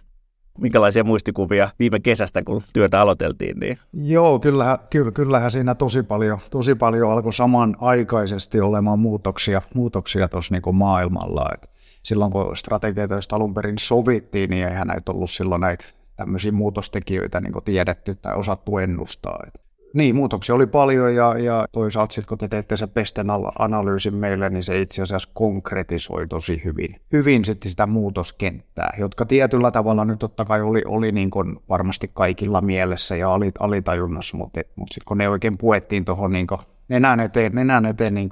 Minkälaisia 0.58 1.04
muistikuvia 1.04 1.68
viime 1.78 2.00
kesästä, 2.00 2.42
kun 2.42 2.62
työtä 2.72 3.00
aloiteltiin? 3.00 3.58
Niin? 3.60 3.78
Joo, 3.92 4.38
kyllähän, 4.38 4.78
kyllä, 4.90 5.12
kyllähän 5.12 5.50
siinä 5.50 5.74
tosi 5.74 6.02
paljon, 6.02 6.38
tosi 6.50 6.74
paljon 6.74 7.10
alkoi 7.10 7.32
samanaikaisesti 7.32 8.60
olemaan 8.60 8.98
muutoksia, 8.98 9.62
muutoksia 9.74 10.28
tuossa 10.28 10.54
niin 10.54 10.76
maailmalla. 10.76 11.50
Et 11.54 11.70
silloin 12.02 12.32
kun 12.32 12.56
strategioita 12.56 13.14
alun 13.32 13.54
perin 13.54 13.78
sovittiin, 13.78 14.50
niin 14.50 14.68
eihän 14.68 14.86
näitä 14.86 15.12
ollut 15.12 15.30
silloin 15.30 15.60
näitä 15.60 15.84
tämmöisiä 16.16 16.52
muutostekijöitä 16.52 17.40
niin 17.40 17.64
tiedetty 17.64 18.14
tai 18.14 18.34
osattu 18.34 18.78
ennustaa. 18.78 19.38
Et 19.46 19.60
niin, 19.94 20.16
muutoksia 20.16 20.54
oli 20.54 20.66
paljon 20.66 21.14
ja, 21.14 21.38
ja 21.38 21.66
toisaalta 21.72 22.14
sitten 22.14 22.28
kun 22.28 22.38
te 22.38 22.48
teette 22.48 22.76
sen 22.76 22.88
pesten 22.88 23.26
analyysin 23.58 24.14
meille, 24.14 24.50
niin 24.50 24.62
se 24.62 24.80
itse 24.80 25.02
asiassa 25.02 25.30
konkretisoi 25.34 26.26
tosi 26.26 26.62
hyvin, 26.64 27.00
hyvin 27.12 27.44
sitten 27.44 27.70
sitä 27.70 27.86
muutoskenttää, 27.86 28.94
jotka 28.98 29.26
tietyllä 29.26 29.70
tavalla 29.70 30.04
nyt 30.04 30.18
totta 30.18 30.44
kai 30.44 30.62
oli, 30.62 30.82
oli 30.86 31.12
niin 31.12 31.30
kuin 31.30 31.56
varmasti 31.68 32.10
kaikilla 32.14 32.60
mielessä 32.60 33.16
ja 33.16 33.32
alit, 33.32 33.54
alitajunnassa, 33.60 34.36
mutta, 34.36 34.60
mutta 34.76 34.94
sitten 34.94 35.08
kun 35.08 35.18
ne 35.18 35.28
oikein 35.28 35.58
puettiin 35.58 36.04
tuohon 36.04 36.32
niin 36.32 36.46
nenän 36.88 37.20
eteen, 37.20 37.52
nenän 37.54 37.86
eteen 37.86 38.14
niin 38.14 38.30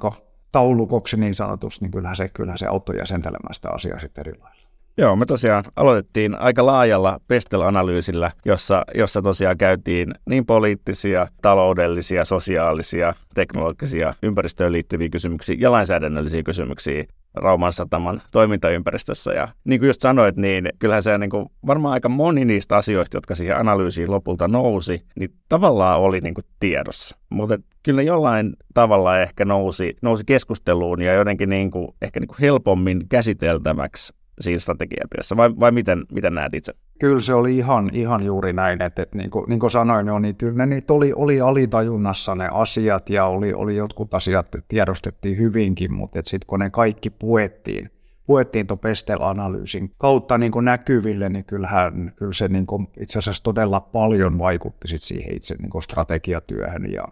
taulukoksi 0.51 1.17
niin 1.17 1.35
sanotusti, 1.35 1.85
niin 1.85 1.91
kyllähän 1.91 2.15
se, 2.15 2.29
kyllähän 2.29 2.57
se 2.57 2.65
auttoi 2.65 2.97
jäsentelemään 2.97 3.53
sitä 3.53 3.69
asiaa 3.69 3.99
sitten 3.99 4.21
eri 4.21 4.39
lailla. 4.39 4.56
Joo, 4.99 5.15
me 5.15 5.25
tosiaan 5.25 5.63
aloitettiin 5.75 6.39
aika 6.39 6.65
laajalla 6.65 7.19
Pestel-analyysillä, 7.27 8.31
jossa, 8.45 8.85
jossa 8.95 9.21
tosiaan 9.21 9.57
käytiin 9.57 10.13
niin 10.29 10.45
poliittisia, 10.45 11.27
taloudellisia, 11.41 12.25
sosiaalisia, 12.25 13.13
teknologisia, 13.35 14.13
ympäristöön 14.23 14.71
liittyviä 14.71 15.09
kysymyksiä 15.09 15.55
ja 15.59 15.71
lainsäädännöllisiä 15.71 16.43
kysymyksiä 16.43 17.05
Rauman 17.33 17.73
sataman 17.73 18.21
toimintaympäristössä. 18.31 19.33
Ja 19.33 19.47
niin 19.63 19.79
kuin 19.79 19.87
just 19.87 20.01
sanoit, 20.01 20.37
niin 20.37 20.69
kyllähän 20.79 21.03
se 21.03 21.17
niin 21.17 21.29
kuin, 21.29 21.45
varmaan 21.67 21.93
aika 21.93 22.09
moni 22.09 22.45
niistä 22.45 22.75
asioista, 22.75 23.17
jotka 23.17 23.35
siihen 23.35 23.57
analyysiin 23.57 24.11
lopulta 24.11 24.47
nousi, 24.47 25.01
niin 25.19 25.29
tavallaan 25.49 25.99
oli 25.99 26.19
niin 26.19 26.33
kuin 26.33 26.45
tiedossa. 26.59 27.17
Mutta 27.29 27.57
kyllä 27.83 28.01
jollain 28.01 28.53
tavalla 28.73 29.19
ehkä 29.19 29.45
nousi, 29.45 29.97
nousi 30.01 30.23
keskusteluun 30.25 31.01
ja 31.01 31.13
jotenkin 31.13 31.49
niin 31.49 31.71
kuin, 31.71 31.87
ehkä 32.01 32.19
niin 32.19 32.27
kuin 32.27 32.37
helpommin 32.41 33.09
käsiteltäväksi 33.09 34.13
siinä 34.39 34.59
strategiatyössä, 34.59 35.37
vai, 35.37 35.49
vai 35.59 35.71
miten, 35.71 36.05
miten 36.11 36.33
näet 36.33 36.53
itse? 36.53 36.73
Kyllä 36.99 37.21
se 37.21 37.33
oli 37.33 37.57
ihan, 37.57 37.89
ihan 37.93 38.23
juuri 38.23 38.53
näin, 38.53 38.81
että, 38.81 39.01
että 39.01 39.17
niin, 39.17 39.29
kuin, 39.29 39.45
niin 39.49 39.59
kuin 39.59 39.71
sanoin 39.71 40.07
jo, 40.07 40.19
niin 40.19 40.35
kyllä 40.35 40.53
ne 40.53 40.65
niitä 40.65 40.93
oli, 40.93 41.13
oli 41.15 41.41
alitajunnassa 41.41 42.35
ne 42.35 42.49
asiat 42.51 43.09
ja 43.09 43.25
oli, 43.25 43.53
oli 43.53 43.75
jotkut 43.75 44.13
asiat 44.13 44.47
tiedostettiin 44.67 45.37
hyvinkin, 45.37 45.93
mutta 45.93 46.19
sitten 46.23 46.47
kun 46.47 46.59
ne 46.59 46.69
kaikki 46.69 47.09
puettiin, 47.09 47.91
puettiin 48.25 48.67
tuon 48.67 48.79
Pestel-analyysin 48.79 49.91
kautta 49.97 50.37
niin 50.37 50.51
kuin 50.51 50.65
näkyville, 50.65 51.29
niin 51.29 51.45
kyllähän 51.45 52.13
kyllä 52.15 52.33
se 52.33 52.47
niin 52.47 52.67
kuin 52.67 52.87
itse 52.99 53.19
asiassa 53.19 53.43
todella 53.43 53.79
paljon 53.79 54.39
vaikutti 54.39 54.87
sit 54.87 55.01
siihen 55.01 55.35
itse 55.35 55.55
niin 55.55 55.69
kuin 55.69 55.81
strategiatyöhön 55.81 56.91
ja 56.91 57.03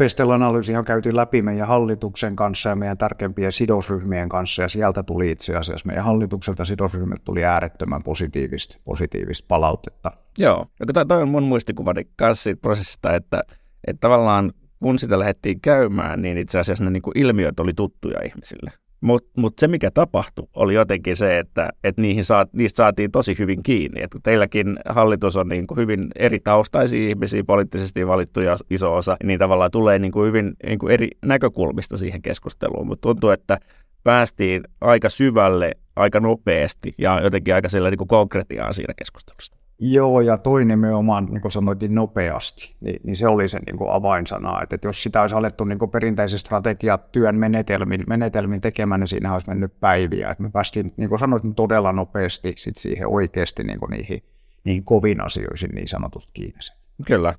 Pestel-analyysihan 0.00 0.84
käytiin 0.84 1.16
läpi 1.16 1.42
meidän 1.42 1.68
hallituksen 1.68 2.36
kanssa 2.36 2.68
ja 2.68 2.76
meidän 2.76 2.98
tärkeimpien 2.98 3.52
sidosryhmien 3.52 4.28
kanssa, 4.28 4.62
ja 4.62 4.68
sieltä 4.68 5.02
tuli 5.02 5.30
itse 5.30 5.56
asiassa 5.56 5.86
meidän 5.86 6.04
hallitukselta 6.04 6.64
sidosryhmät 6.64 7.24
tuli 7.24 7.44
äärettömän 7.44 8.02
positiivista, 8.02 8.78
positiivista 8.84 9.44
palautetta. 9.48 10.12
Joo, 10.38 10.66
ja 10.80 11.04
toi 11.04 11.22
on 11.22 11.28
mun 11.28 11.42
muistikuvani 11.42 12.04
kanssa 12.16 12.42
siitä 12.42 12.60
prosessista, 12.60 13.14
että, 13.14 13.42
että 13.86 14.00
tavallaan 14.00 14.52
kun 14.82 14.98
sitä 14.98 15.18
lähdettiin 15.18 15.60
käymään, 15.60 16.22
niin 16.22 16.38
itse 16.38 16.58
asiassa 16.58 16.84
ne 16.84 16.90
niin 16.90 17.02
kuin 17.02 17.18
ilmiöt 17.18 17.60
oli 17.60 17.72
tuttuja 17.76 18.20
ihmisille. 18.24 18.70
Mutta 19.00 19.40
mut 19.40 19.58
se, 19.58 19.68
mikä 19.68 19.90
tapahtui, 19.90 20.46
oli 20.54 20.74
jotenkin 20.74 21.16
se, 21.16 21.38
että 21.38 21.68
et 21.84 21.98
niihin 21.98 22.24
saat, 22.24 22.52
niistä 22.52 22.76
saatiin 22.76 23.10
tosi 23.10 23.36
hyvin 23.38 23.62
kiinni. 23.62 24.02
Et 24.02 24.10
teilläkin 24.22 24.76
hallitus 24.88 25.36
on 25.36 25.48
niin 25.48 25.66
kuin 25.66 25.78
hyvin 25.78 26.08
eri 26.16 26.40
taustaisia 26.40 27.08
ihmisiä, 27.08 27.44
poliittisesti 27.44 28.06
valittuja 28.06 28.56
iso 28.70 28.94
osa, 28.94 29.16
niin 29.24 29.38
tavallaan 29.38 29.70
tulee 29.70 29.98
niin 29.98 30.12
hyvin 30.26 30.52
niin 30.66 30.78
kuin 30.78 30.92
eri 30.92 31.08
näkökulmista 31.24 31.96
siihen 31.96 32.22
keskusteluun. 32.22 32.86
Mutta 32.86 33.08
tuntuu, 33.08 33.30
että 33.30 33.58
päästiin 34.04 34.62
aika 34.80 35.08
syvälle, 35.08 35.72
aika 35.96 36.20
nopeasti 36.20 36.94
ja 36.98 37.20
jotenkin 37.20 37.54
aika 37.54 37.68
niin 37.90 37.98
kuin 37.98 38.08
konkretiaan 38.08 38.74
siinä 38.74 38.94
keskustelussa. 38.96 39.59
Joo, 39.82 40.20
ja 40.20 40.38
toi 40.38 40.64
nimenomaan, 40.64 41.24
niin 41.24 41.40
kuin 41.40 41.52
sanoitin, 41.52 41.94
nopeasti, 41.94 42.74
niin, 42.80 43.00
niin 43.04 43.16
se 43.16 43.28
oli 43.28 43.48
se 43.48 43.58
niin 43.66 43.76
kuin 43.76 43.90
avainsana, 43.90 44.62
että, 44.62 44.74
että 44.74 44.88
jos 44.88 45.02
sitä 45.02 45.20
olisi 45.20 45.34
alettu 45.34 45.64
niin 45.64 45.78
kuin 45.78 45.90
perinteisen 45.90 46.38
strategiatyön 46.38 47.36
menetelmin, 47.36 48.04
menetelmin 48.06 48.60
tekemään, 48.60 49.00
niin 49.00 49.08
siinä 49.08 49.32
olisi 49.32 49.48
mennyt 49.48 49.80
päiviä. 49.80 50.30
Että 50.30 50.42
me 50.42 50.50
päästiin, 50.50 50.92
niin 50.96 51.08
kuin 51.08 51.18
sanoit, 51.18 51.42
todella 51.56 51.92
nopeasti 51.92 52.54
sit 52.56 52.76
siihen 52.76 53.08
oikeasti 53.08 53.64
niin 53.64 53.78
kuin 53.78 53.90
niihin, 53.90 54.22
niihin 54.64 54.84
kovin 54.84 55.20
asioihin 55.20 55.70
niin 55.74 55.88
sanotusti 55.88 56.32
kiinni. 56.34 56.58
Kyllä. 57.06 57.34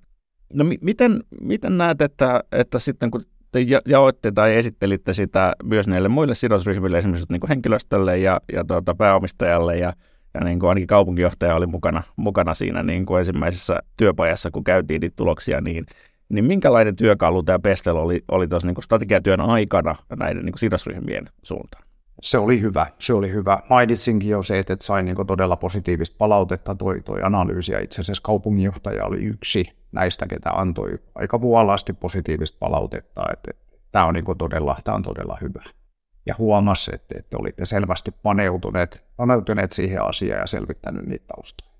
No 0.54 0.64
mi- 0.64 0.80
miten, 0.82 1.24
miten 1.42 1.78
näet, 1.78 2.02
että, 2.02 2.44
että 2.52 2.80
sitten 2.80 3.12
kun 3.12 3.22
te 3.52 3.60
jaoitte 3.86 4.32
tai 4.32 4.56
esittelitte 4.56 5.14
sitä 5.14 5.54
myös 5.64 5.88
näille 5.88 6.10
muille 6.10 6.34
sidosryhmille, 6.34 6.98
esimerkiksi 6.98 7.26
niin 7.30 7.40
kuin 7.40 7.50
henkilöstölle 7.50 8.18
ja, 8.18 8.42
ja 8.54 8.64
tuota, 8.64 8.96
pääomistajalle 8.96 9.78
ja 9.78 9.94
ja 10.34 10.40
niin 10.44 10.60
kuin 10.60 10.70
ainakin 10.70 10.88
kaupunkijohtaja 10.88 11.56
oli 11.56 11.68
mukana, 11.68 12.04
mukana 12.16 12.54
siinä 12.54 12.84
niin 12.84 13.06
kuin 13.06 13.20
ensimmäisessä 13.20 13.80
työpajassa, 13.98 14.52
kun 14.52 14.64
käytiin 14.64 15.02
niitä 15.02 15.16
tuloksia, 15.16 15.62
niin, 15.62 15.86
niin 16.30 16.46
minkälainen 16.46 16.96
työkalu 16.96 17.44
tämä 17.44 17.60
Pestel 17.60 17.96
oli, 17.96 18.24
oli 18.32 18.48
tuossa 18.48 18.68
niin 18.68 18.84
strategiatyön 18.84 19.42
aikana 19.42 19.96
näiden 20.20 20.46
niin 20.46 20.54
kuin 20.54 20.60
sidosryhmien 20.60 21.30
suuntaan? 21.44 21.84
Se 22.22 22.38
oli 22.38 22.62
hyvä, 22.62 22.88
se 23.00 23.14
oli 23.14 23.32
hyvä. 23.32 23.60
Mainitsinkin 23.70 24.30
jo 24.30 24.44
se, 24.44 24.60
että 24.60 24.76
sain 24.82 25.06
niin 25.06 25.28
todella 25.28 25.56
positiivista 25.56 26.16
palautetta 26.18 26.76
toi, 26.76 27.02
toi 27.02 27.24
analyysi, 27.24 27.72
ja 27.72 27.80
itse 27.80 28.02
asiassa 28.02 28.24
kaupunginjohtaja 28.24 29.06
oli 29.06 29.24
yksi 29.24 29.66
näistä, 29.92 30.28
ketä 30.28 30.50
antoi 30.52 31.00
aika 31.16 31.42
vuolaasti 31.42 31.94
positiivista 31.94 32.58
palautetta, 32.60 33.24
että 33.34 33.52
tämä 33.92 34.06
on, 34.06 34.14
niin 34.14 34.26
todella, 34.38 34.78
tämä 34.84 34.96
on 34.96 35.04
todella 35.04 35.38
hyvä 35.42 35.64
ja 36.26 36.36
huomasi, 36.38 36.92
että, 36.96 37.16
että 37.20 37.38
olitte 37.38 37.66
selvästi 37.66 38.12
paneutuneet, 38.12 39.04
paneutuneet 39.18 39.72
siihen 39.72 40.02
asiaan 40.02 40.40
ja 40.40 40.48
selvittänyt 40.48 41.06
niitä 41.06 41.26
taustoja. 41.28 41.72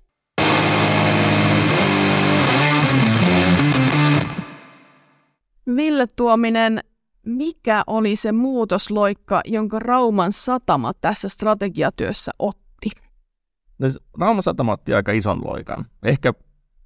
Ville 5.76 6.06
Tuominen, 6.06 6.80
mikä 7.26 7.82
oli 7.86 8.16
se 8.16 8.32
muutosloikka, 8.32 9.40
jonka 9.44 9.78
Rauman 9.78 10.32
satama 10.32 10.92
tässä 11.00 11.28
strategiatyössä 11.28 12.32
otti? 12.38 12.90
No, 13.78 13.88
Rauman 14.20 14.42
satama 14.42 14.72
otti 14.72 14.94
aika 14.94 15.12
ison 15.12 15.40
loikan. 15.44 15.86
Ehkä 16.02 16.34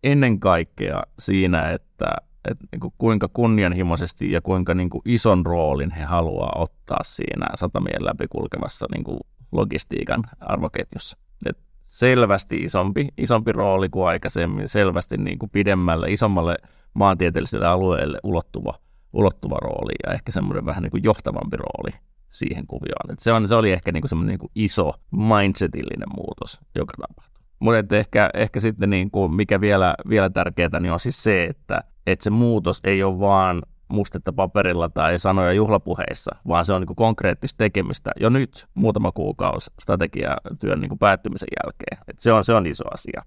ennen 0.05 0.41
kaikkea 0.41 1.03
siinä, 1.19 1.71
että 1.71 2.07
että 2.51 2.65
niin 2.73 2.81
kuin 2.81 2.95
kuinka 2.99 3.29
kunnianhimoisesti 3.33 4.33
ja 4.33 4.41
kuinka 4.41 4.75
niin 4.75 4.91
kuin 4.91 5.03
ison 5.05 5.47
roolin 5.47 5.91
he 5.91 6.05
haluaa 6.05 6.53
ottaa 6.63 7.01
siinä 7.03 7.47
satamien 7.55 8.05
läpi 8.05 8.27
kulkevassa 8.29 8.87
niin 8.95 9.05
kuin 9.05 9.19
logistiikan 9.53 10.23
arvoketjussa. 10.41 11.19
Et 11.47 11.59
selvästi 11.83 12.57
isompi, 12.57 13.09
isompi 13.19 13.53
rooli 13.53 13.89
kuin 13.89 14.09
aikaisemmin, 14.09 14.69
selvästi 14.69 15.17
niin 15.17 15.39
kuin 15.39 15.51
pidemmälle, 15.51 16.13
isommalle 16.13 16.57
maantieteelliselle 16.95 17.67
alueelle 17.67 18.19
ulottuva, 18.23 18.75
ulottuva 19.13 19.57
rooli 19.63 19.93
ja 20.07 20.13
ehkä 20.13 20.33
semmoinen 20.33 20.67
vähän 20.67 20.83
niin 20.83 20.91
kuin 20.91 21.05
johtavampi 21.05 21.57
rooli 21.57 21.91
siihen 22.29 22.67
kuvioon. 22.67 23.13
Et 23.13 23.19
se, 23.19 23.33
on, 23.33 23.49
se 23.49 23.55
oli 23.55 23.73
ehkä 23.73 23.93
niin 23.93 24.03
kuin 24.03 24.09
semmoinen 24.09 24.33
niin 24.33 24.39
kuin 24.39 24.53
iso 24.55 24.93
mindsetillinen 25.11 26.09
muutos, 26.17 26.61
joka 26.75 26.95
tapahtui. 27.01 27.43
Mutta 27.59 27.97
ehkä, 27.97 28.31
ehkä 28.35 28.61
sitten 28.61 28.91
niin 28.91 29.11
kuin 29.11 29.35
mikä 29.35 29.61
vielä, 29.61 29.95
vielä 30.09 30.31
tärkeää, 30.31 30.81
niin 30.81 30.93
on 30.93 31.01
siis 31.01 31.23
se, 31.23 31.45
että, 31.45 31.81
että 32.07 32.25
se 32.25 32.31
muutos 32.31 32.81
ei 32.85 33.03
ole 33.03 33.19
vaan 33.19 33.63
mustetta 33.89 34.33
paperilla 34.33 34.89
tai 34.89 35.19
sanoja 35.19 35.53
juhlapuheissa, 35.53 36.37
vaan 36.49 36.65
se 36.65 36.73
on 36.73 36.83
niin 36.83 36.97
konkreettista 36.97 37.59
tekemistä 37.59 38.11
jo 38.21 38.29
nyt 38.29 38.67
muutama 38.75 39.13
kuukausi 39.13 39.71
strategiatyön 39.81 40.81
niin 40.81 40.99
päättymisen 40.99 41.49
jälkeen. 41.65 41.99
Et 42.09 42.19
se, 42.19 42.33
on, 42.33 42.45
se 42.45 42.55
on 42.55 42.67
iso 42.67 42.85
asia. 42.95 43.23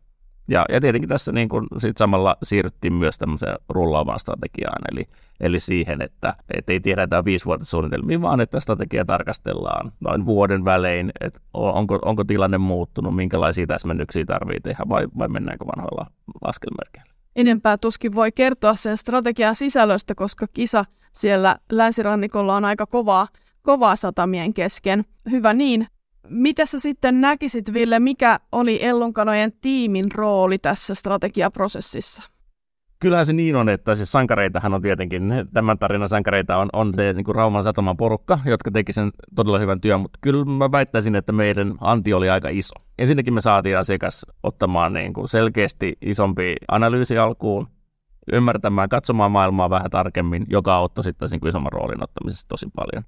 Ja, 0.47 0.65
ja 0.69 0.81
tietenkin 0.81 1.09
tässä 1.09 1.31
niin 1.31 1.49
kuin 1.49 1.67
sit 1.77 1.97
samalla 1.97 2.37
siirryttiin 2.43 2.93
myös 2.93 3.17
tämmöiseen 3.17 3.57
rullaavaan 3.69 4.19
strategiaan, 4.19 4.81
eli, 4.91 5.05
eli 5.39 5.59
siihen, 5.59 6.01
että 6.01 6.33
et 6.57 6.69
ei 6.69 6.79
tiedetä 6.79 7.25
viisi 7.25 7.45
vuotta 7.45 7.65
suunnitelmia, 7.65 8.21
vaan 8.21 8.41
että 8.41 8.59
strategia 8.59 9.05
tarkastellaan 9.05 9.91
noin 9.99 10.25
vuoden 10.25 10.65
välein, 10.65 11.11
että 11.21 11.39
onko, 11.53 11.99
onko 12.05 12.23
tilanne 12.23 12.57
muuttunut, 12.57 13.15
minkälaisia 13.15 13.67
täsmennyksiä 13.67 14.25
tarvitsee 14.25 14.59
tehdä 14.59 14.83
vai, 14.89 15.07
vai 15.17 15.27
mennäänkö 15.27 15.65
vanhoilla 15.65 16.05
askelmerkeillä. 16.41 17.08
Enempää 17.39 17.77
tuskin 17.77 18.15
voi 18.15 18.31
kertoa 18.31 18.75
sen 18.75 18.97
strategian 18.97 19.55
sisällöstä, 19.55 20.15
koska 20.15 20.47
kisa 20.53 20.85
siellä 21.13 21.59
länsirannikolla 21.71 22.55
on 22.55 22.65
aika 22.65 22.85
kovaa, 22.85 23.27
kovaa 23.61 23.95
satamien 23.95 24.53
kesken. 24.53 25.05
Hyvä 25.31 25.53
niin. 25.53 25.87
Mitä 26.29 26.65
sä 26.65 26.79
sitten 26.79 27.21
näkisit, 27.21 27.73
Ville, 27.73 27.99
mikä 27.99 28.39
oli 28.51 28.83
Ellunkanojen 28.83 29.51
tiimin 29.61 30.11
rooli 30.11 30.57
tässä 30.57 30.95
strategiaprosessissa? 30.95 32.23
Kyllähän 33.01 33.25
se 33.25 33.33
niin 33.33 33.55
on, 33.55 33.69
että 33.69 33.95
siis 33.95 34.11
sankareitahan 34.11 34.73
on 34.73 34.81
tietenkin, 34.81 35.33
tämän 35.53 35.79
tarinan 35.79 36.09
sankareita 36.09 36.57
on, 36.57 36.69
on 36.73 36.93
se 36.95 37.13
niin 37.13 37.23
kuin 37.23 37.35
Rauman 37.35 37.63
sataman 37.63 37.97
porukka, 37.97 38.39
jotka 38.45 38.71
teki 38.71 38.93
sen 38.93 39.11
todella 39.35 39.59
hyvän 39.59 39.81
työn, 39.81 40.01
mutta 40.01 40.19
kyllä 40.21 40.45
mä 40.45 40.71
väittäisin, 40.71 41.15
että 41.15 41.31
meidän 41.31 41.73
anti 41.81 42.13
oli 42.13 42.29
aika 42.29 42.49
iso. 42.49 42.75
Ensinnäkin 42.97 43.33
me 43.33 43.41
saatiin 43.41 43.77
asiakas 43.77 44.25
ottamaan 44.43 44.93
niin 44.93 45.13
kuin 45.13 45.27
selkeästi 45.27 45.97
isompi 46.01 46.55
analyysi 46.67 47.17
alkuun, 47.17 47.67
ymmärtämään, 48.33 48.89
katsomaan 48.89 49.31
maailmaa 49.31 49.69
vähän 49.69 49.91
tarkemmin, 49.91 50.45
joka 50.49 50.75
auttoi 50.75 51.03
sitten 51.03 51.27
niin 51.31 51.39
kuin 51.39 51.49
isomman 51.49 51.71
roolin 51.71 52.03
ottamisessa 52.03 52.47
tosi 52.47 52.67
paljon. 52.75 53.03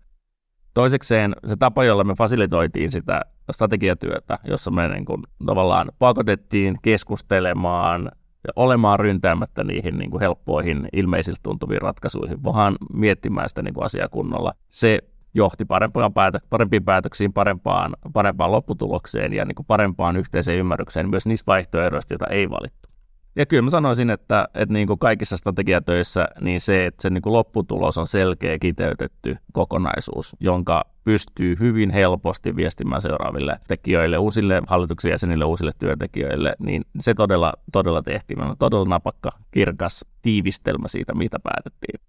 Toisekseen 0.73 1.35
se 1.47 1.55
tapa, 1.55 1.83
jolla 1.83 2.03
me 2.03 2.15
fasilitoitiin 2.17 2.91
sitä 2.91 3.21
strategiatyötä, 3.51 4.39
jossa 4.43 4.71
me 4.71 4.87
niin 4.87 5.05
kuin 5.05 5.23
tavallaan 5.45 5.91
pakotettiin 5.99 6.77
keskustelemaan 6.81 8.11
olemaan 8.55 8.99
ryntäämättä 8.99 9.63
niihin 9.63 9.97
niin 9.97 10.11
kuin 10.11 10.21
helppoihin, 10.21 10.89
ilmeisiltä 10.93 11.39
tuntuviin 11.43 11.81
ratkaisuihin, 11.81 12.43
vaan 12.43 12.75
miettimään 12.93 13.49
sitä 13.49 13.61
niin 13.61 13.73
kuin 13.73 13.85
asiaa 13.85 14.07
kunnolla. 14.07 14.53
Se 14.69 14.99
johti 15.33 15.65
parempaan 15.65 16.13
päätö- 16.13 16.39
parempiin 16.49 16.83
päätöksiin, 16.83 17.33
parempaan, 17.33 17.95
parempaan 18.13 18.51
lopputulokseen 18.51 19.33
ja 19.33 19.45
niin 19.45 19.55
kuin 19.55 19.65
parempaan 19.65 20.17
yhteiseen 20.17 20.57
ymmärrykseen 20.57 21.09
myös 21.09 21.25
niistä 21.25 21.51
vaihtoehdoista, 21.51 22.13
joita 22.13 22.27
ei 22.27 22.49
valittu. 22.49 22.90
Ja 23.35 23.45
kyllä 23.45 23.61
mä 23.61 23.69
sanoisin, 23.69 24.09
että, 24.09 24.47
että 24.53 24.73
niin 24.73 24.87
kuin 24.87 24.99
kaikissa 24.99 25.37
strategiatöissä 25.37 26.27
niin 26.41 26.61
se, 26.61 26.85
että 26.85 27.01
se 27.01 27.09
niin 27.09 27.21
kuin 27.21 27.33
lopputulos 27.33 27.97
on 27.97 28.07
selkeä 28.07 28.59
kiteytetty 28.59 29.37
kokonaisuus, 29.53 30.35
jonka 30.39 30.83
pystyy 31.03 31.55
hyvin 31.59 31.89
helposti 31.89 32.55
viestimään 32.55 33.01
seuraaville 33.01 33.55
tekijöille, 33.67 34.17
uusille 34.17 34.61
hallituksen 34.67 35.11
jäsenille, 35.11 35.45
uusille 35.45 35.71
työntekijöille, 35.79 36.55
niin 36.59 36.85
se 36.99 37.13
todella, 37.13 37.53
todella 37.71 38.01
tehtiin. 38.01 38.41
On 38.41 38.55
todella 38.59 38.85
napakka, 38.85 39.31
kirkas 39.51 40.05
tiivistelmä 40.21 40.87
siitä, 40.87 41.13
mitä 41.13 41.39
päätettiin. 41.39 41.99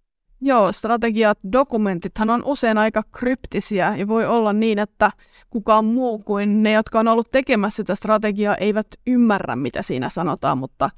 Joo, 0.44 0.72
strategiat, 0.72 1.38
dokumentithan 1.52 2.30
on 2.30 2.42
usein 2.44 2.78
aika 2.78 3.02
kryptisiä 3.12 3.96
ja 3.96 4.08
voi 4.08 4.26
olla 4.26 4.52
niin, 4.52 4.78
että 4.78 5.10
kukaan 5.50 5.84
muu 5.84 6.18
kuin 6.18 6.62
ne, 6.62 6.72
jotka 6.72 7.00
on 7.00 7.08
ollut 7.08 7.30
tekemässä 7.30 7.76
sitä 7.76 7.94
strategiaa, 7.94 8.56
eivät 8.56 8.86
ymmärrä, 9.06 9.56
mitä 9.56 9.82
siinä 9.82 10.08
sanotaan, 10.08 10.58
mutta 10.58 10.90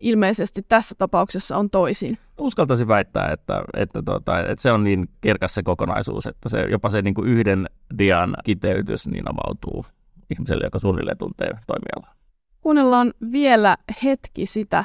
ilmeisesti 0.00 0.62
tässä 0.68 0.94
tapauksessa 0.98 1.56
on 1.56 1.70
toisin. 1.70 2.18
Uskaltaisin 2.38 2.88
väittää, 2.88 3.32
että, 3.32 3.62
että, 3.76 4.02
tota, 4.02 4.40
että 4.40 4.62
se 4.62 4.72
on 4.72 4.84
niin 4.84 5.08
kirkas 5.20 5.54
se 5.54 5.62
kokonaisuus, 5.62 6.26
että 6.26 6.48
se, 6.48 6.60
jopa 6.60 6.88
se 6.88 7.02
niin 7.02 7.14
kuin 7.14 7.28
yhden 7.28 7.66
dian 7.98 8.36
kiteytys 8.44 9.06
niin 9.08 9.24
avautuu 9.28 9.84
ihmiselle, 10.30 10.64
joka 10.64 10.78
suunnilleen 10.78 11.18
tuntee 11.18 11.50
toimialaa. 11.66 12.14
Kuunnellaan 12.60 13.14
vielä 13.32 13.76
hetki 14.04 14.46
sitä, 14.46 14.84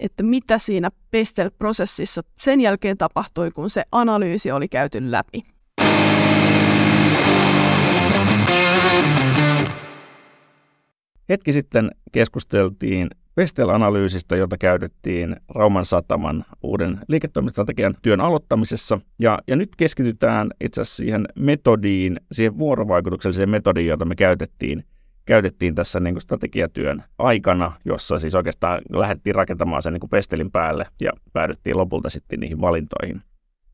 että 0.00 0.22
mitä 0.22 0.58
siinä 0.58 0.90
Pestel-prosessissa 1.10 2.22
sen 2.38 2.60
jälkeen 2.60 2.98
tapahtui, 2.98 3.50
kun 3.50 3.70
se 3.70 3.84
analyysi 3.92 4.52
oli 4.52 4.68
käyty 4.68 5.10
läpi. 5.10 5.44
Hetki 11.28 11.52
sitten 11.52 11.90
keskusteltiin 12.12 13.08
Vestel-analyysistä, 13.38 14.36
jota 14.36 14.56
käytettiin 14.58 15.36
Rauman 15.48 15.84
sataman 15.84 16.44
uuden 16.62 16.98
liiketoimintastrategian 17.08 17.94
työn 18.02 18.20
aloittamisessa. 18.20 19.00
Ja, 19.18 19.38
ja 19.46 19.56
nyt 19.56 19.76
keskitytään 19.76 20.50
itse 20.60 20.80
asiassa 20.80 20.96
siihen 20.96 21.24
metodiin, 21.34 22.20
siihen 22.32 22.58
vuorovaikutukselliseen 22.58 23.50
metodiin, 23.50 23.86
jota 23.86 24.04
me 24.04 24.14
käytettiin, 24.14 24.84
käytettiin 25.26 25.74
tässä 25.74 26.00
niin 26.00 26.14
kuin 26.14 26.22
strategiatyön 26.22 27.04
aikana, 27.18 27.72
jossa 27.84 28.18
siis 28.18 28.34
oikeastaan 28.34 28.82
lähdettiin 28.90 29.34
rakentamaan 29.34 29.82
sen 29.82 29.92
niin 29.92 30.00
kuin 30.00 30.10
Pestelin 30.10 30.50
päälle 30.50 30.86
ja 31.00 31.12
päädyttiin 31.32 31.76
lopulta 31.78 32.10
sitten 32.10 32.40
niihin 32.40 32.60
valintoihin. 32.60 33.22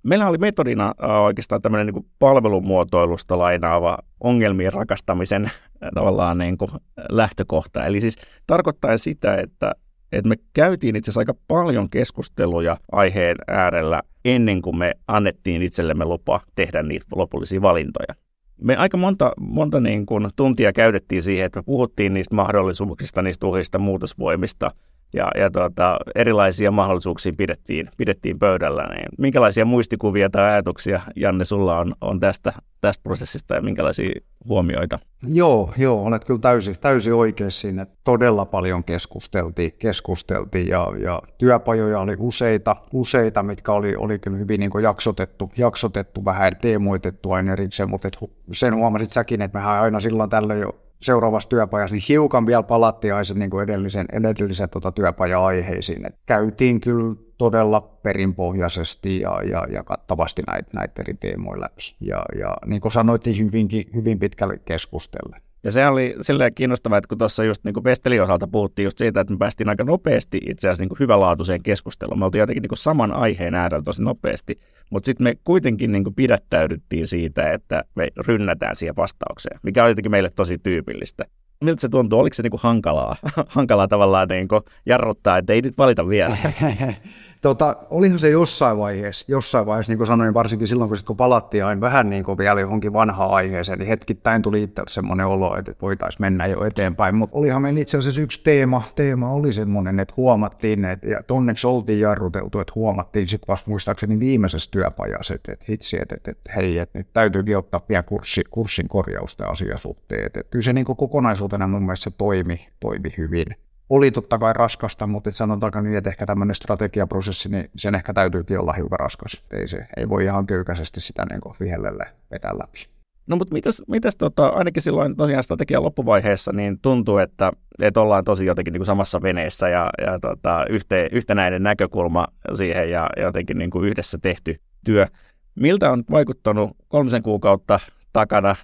Meillä 0.04 0.28
oli 0.28 0.38
metodina 0.38 0.94
oikeastaan 1.24 1.62
tämmöinen 1.62 1.86
niin 1.86 2.06
palvelumuotoilusta 2.18 3.38
lainaava 3.38 3.98
ongelmien 4.20 4.72
rakastamisen 4.72 5.50
tavallaan 5.94 6.38
niin 6.38 6.58
kuin 6.58 6.70
lähtökohta. 7.10 7.86
Eli 7.86 8.00
siis 8.00 8.16
tarkoittaa 8.46 8.98
sitä, 8.98 9.36
että, 9.36 9.72
että 10.12 10.28
me 10.28 10.36
käytiin 10.52 10.96
itse 10.96 11.10
asiassa 11.10 11.20
aika 11.20 11.34
paljon 11.48 11.90
keskusteluja 11.90 12.76
aiheen 12.92 13.36
äärellä 13.48 14.02
ennen 14.24 14.62
kuin 14.62 14.78
me 14.78 14.94
annettiin 15.08 15.62
itsellemme 15.62 16.04
lupa 16.04 16.40
tehdä 16.54 16.82
niitä 16.82 17.06
lopullisia 17.14 17.62
valintoja. 17.62 18.14
Me 18.60 18.76
aika 18.76 18.96
monta, 18.96 19.32
monta 19.40 19.80
niin 19.80 20.06
kuin 20.06 20.28
tuntia 20.36 20.72
käytettiin 20.72 21.22
siihen, 21.22 21.46
että 21.46 21.58
me 21.58 21.62
puhuttiin 21.62 22.14
niistä 22.14 22.34
mahdollisuuksista, 22.34 23.22
niistä 23.22 23.46
uhista, 23.46 23.78
muutosvoimista– 23.78 24.70
ja, 25.14 25.30
ja 25.38 25.50
tuota, 25.50 25.98
erilaisia 26.14 26.70
mahdollisuuksia 26.70 27.32
pidettiin, 27.36 27.90
pidettiin 27.96 28.38
pöydällä. 28.38 28.88
Niin 28.88 29.08
minkälaisia 29.18 29.64
muistikuvia 29.64 30.30
tai 30.30 30.50
ajatuksia, 30.50 31.00
Janne, 31.16 31.44
sulla 31.44 31.78
on, 31.78 31.94
on 32.00 32.20
tästä, 32.20 32.52
tästä 32.80 33.02
prosessista 33.02 33.54
ja 33.54 33.62
minkälaisia 33.62 34.20
huomioita? 34.48 34.98
Joo, 35.28 35.72
joo 35.76 36.04
olet 36.04 36.24
kyllä 36.24 36.40
täysin, 36.40 36.74
täysin 36.80 37.14
oikeassa 37.14 37.60
siinä. 37.60 37.86
Todella 38.04 38.44
paljon 38.44 38.84
keskusteltiin, 38.84 39.72
keskusteltiin 39.78 40.68
ja, 40.68 40.86
ja 40.98 41.22
työpajoja 41.38 42.00
oli 42.00 42.16
useita, 42.18 42.76
useita 42.92 43.42
mitkä 43.42 43.72
oli, 43.72 43.96
oli 43.96 44.18
kyllä 44.18 44.36
hyvin 44.36 44.60
niin 44.60 44.70
jaksotettu, 44.82 45.52
jaksotettu, 45.56 46.24
vähän 46.24 46.52
teemoitettu 46.60 47.32
aina 47.32 47.52
erikseen, 47.52 47.90
mutta 47.90 48.08
et 48.08 48.18
sen 48.52 48.76
huomasit 48.76 49.10
säkin, 49.10 49.42
että 49.42 49.58
mehän 49.58 49.82
aina 49.82 50.00
silloin 50.00 50.30
tällöin 50.30 50.60
jo 50.60 50.83
seuraavassa 51.04 51.48
työpajassa, 51.48 51.94
niin 51.94 52.04
hiukan 52.08 52.46
vielä 52.46 52.62
palattiin 52.62 53.14
aina 53.14 53.34
niin 53.34 53.50
kuin 53.50 53.64
edellisen, 53.64 54.06
edellisen 54.12 54.68
tota, 54.68 54.92
työpaja-aiheisiin. 54.92 56.06
Et 56.06 56.14
käytiin 56.26 56.80
kyllä 56.80 57.16
todella 57.38 57.80
perinpohjaisesti 57.80 59.20
ja, 59.20 59.42
ja, 59.42 59.66
ja 59.70 59.84
kattavasti 59.84 60.42
näitä, 60.46 60.70
näitä 60.74 61.02
eri 61.02 61.14
teemoja 61.14 61.60
läpi. 61.60 61.94
Ja, 62.00 62.24
ja 62.38 62.56
niin 62.66 62.80
kuin 62.80 62.92
sanoitin, 62.92 63.38
hyvinkin, 63.38 63.84
hyvin 63.94 64.18
pitkälle 64.18 64.58
keskustellen. 64.64 65.40
Ja 65.64 65.70
se 65.70 65.86
oli 65.86 66.14
silleen 66.20 66.54
kiinnostavaa, 66.54 66.98
että 66.98 67.08
kun 67.08 67.18
tuossa 67.18 67.44
just 67.44 67.64
niin 67.64 67.82
Pestelin 67.82 68.22
osalta 68.22 68.48
puhuttiin 68.48 68.84
just 68.84 68.98
siitä, 68.98 69.20
että 69.20 69.32
me 69.32 69.38
päästiin 69.38 69.68
aika 69.68 69.84
nopeasti 69.84 70.40
itse 70.50 70.68
asiassa 70.68 70.84
niin 70.84 70.98
hyvälaatuiseen 71.00 71.62
keskusteluun. 71.62 72.18
Me 72.18 72.24
oltiin 72.24 72.40
jotenkin 72.40 72.62
niin 72.62 72.76
saman 72.76 73.12
aiheen 73.12 73.54
äärellä 73.54 73.82
tosi 73.82 74.02
nopeasti, 74.02 74.60
mutta 74.90 75.06
sitten 75.06 75.24
me 75.24 75.34
kuitenkin 75.44 75.92
niin 75.92 76.14
pidättäydyttiin 76.16 77.06
siitä, 77.06 77.52
että 77.52 77.84
me 77.94 78.08
rynnätään 78.26 78.76
siihen 78.76 78.96
vastaukseen, 78.96 79.60
mikä 79.62 79.84
on 79.84 79.90
jotenkin 79.90 80.10
meille 80.10 80.30
tosi 80.36 80.58
tyypillistä. 80.58 81.24
Miltä 81.60 81.80
se 81.80 81.88
tuntuu? 81.88 82.20
Oliko 82.20 82.34
se 82.34 82.42
niin 82.42 82.52
hankalaa, 82.56 83.16
hankalaa 83.48 83.88
tavallaan 83.88 84.28
niin 84.28 84.48
jarruttaa, 84.86 85.38
että 85.38 85.52
ei 85.52 85.62
nyt 85.62 85.78
valita 85.78 86.08
vielä? 86.08 86.36
Tota, 87.44 87.76
olihan 87.90 88.18
se 88.18 88.30
jossain 88.30 88.78
vaiheessa, 88.78 89.24
jossain 89.28 89.66
vaiheessa, 89.66 89.92
niin 89.92 89.98
kuin 89.98 90.06
sanoin, 90.06 90.34
varsinkin 90.34 90.68
silloin, 90.68 90.88
kun, 90.88 90.96
sit, 90.96 91.06
kun 91.06 91.16
palattiin 91.16 91.64
aina 91.64 91.80
vähän 91.80 92.10
niin 92.10 92.24
kuin 92.24 92.38
vielä 92.38 92.60
johonkin 92.60 92.92
vanhaan 92.92 93.30
aiheeseen, 93.30 93.78
niin 93.78 93.88
hetkittäin 93.88 94.42
tuli 94.42 94.62
itse 94.62 94.82
semmoinen 94.88 95.26
olo, 95.26 95.56
että 95.56 95.74
voitaisiin 95.82 96.22
mennä 96.22 96.46
jo 96.46 96.64
eteenpäin. 96.64 97.14
Mutta 97.14 97.38
olihan 97.38 97.62
meillä 97.62 97.80
itse 97.80 97.98
asiassa 97.98 98.20
yksi 98.20 98.40
teema, 98.44 98.82
teema 98.94 99.30
oli 99.32 99.52
semmoinen, 99.52 100.00
että 100.00 100.14
huomattiin, 100.16 100.84
että, 100.84 101.08
ja 101.08 101.20
onneksi 101.30 101.66
oltiin 101.66 102.00
jarruteltu, 102.00 102.60
että 102.60 102.72
huomattiin 102.74 103.28
sitten 103.28 103.48
vasta 103.48 103.70
muistaakseni 103.70 104.20
viimeisessä 104.20 104.70
työpajassa, 104.70 105.34
että, 105.34 105.52
että 105.52 105.64
hitsi, 105.68 105.98
että, 106.02 106.14
että, 106.14 106.30
että 106.30 106.52
hei, 106.56 106.78
että 106.78 106.98
nyt 106.98 107.08
täytyykin 107.12 107.58
ottaa 107.58 107.80
pian 107.80 108.04
kurssi, 108.04 108.42
kurssin 108.50 108.88
korjausta 108.88 109.46
asiasuhteet. 109.46 110.36
Että 110.36 110.50
kyllä 110.50 110.62
se 110.62 110.72
niin 110.72 110.86
kuin 110.86 110.96
kokonaisuutena 110.96 111.68
mun 111.68 111.82
mielestä 111.82 112.04
se 112.04 112.16
toimi, 112.18 112.68
toimi 112.80 113.14
hyvin. 113.18 113.46
Oli 113.94 114.10
totta 114.10 114.38
kai 114.38 114.52
raskasta, 114.52 115.06
mutta 115.06 115.32
sanotaanko 115.32 115.80
niin, 115.80 115.96
että 115.96 116.10
ehkä 116.10 116.26
tämmöinen 116.26 116.54
strategiaprosessi, 116.54 117.48
niin 117.48 117.70
sen 117.76 117.94
ehkä 117.94 118.12
täytyykin 118.14 118.60
olla 118.60 118.72
hiukan 118.72 119.00
raskas. 119.00 119.44
Ei, 119.52 119.68
se, 119.68 119.86
ei 119.96 120.08
voi 120.08 120.24
ihan 120.24 120.46
köykäisesti 120.46 121.00
sitä 121.00 121.26
niin 121.30 121.40
vihellelle 121.60 122.06
vetää 122.30 122.58
läpi. 122.58 122.86
No 123.26 123.36
mutta 123.36 123.54
mitäs, 123.54 123.82
mitäs 123.88 124.16
tota, 124.16 124.46
ainakin 124.46 124.82
silloin 124.82 125.16
tosiaan 125.16 125.42
strategian 125.42 125.82
loppuvaiheessa 125.82 126.52
niin 126.52 126.78
tuntuu, 126.78 127.18
että, 127.18 127.52
että 127.82 128.00
ollaan 128.00 128.24
tosi 128.24 128.46
jotenkin 128.46 128.72
niin 128.72 128.78
kuin 128.78 128.86
samassa 128.86 129.22
veneessä 129.22 129.68
ja, 129.68 129.90
ja 130.06 130.18
tota, 130.20 130.66
yhte, 130.70 131.08
yhtenäinen 131.12 131.62
näkökulma 131.62 132.26
siihen 132.54 132.90
ja 132.90 133.08
jotenkin 133.16 133.58
niin 133.58 133.70
kuin 133.70 133.88
yhdessä 133.88 134.18
tehty 134.22 134.60
työ. 134.84 135.06
Miltä 135.54 135.90
on 135.90 136.04
vaikuttanut 136.10 136.76
kolmisen 136.88 137.22
kuukautta 137.22 137.80
takana 138.14 138.56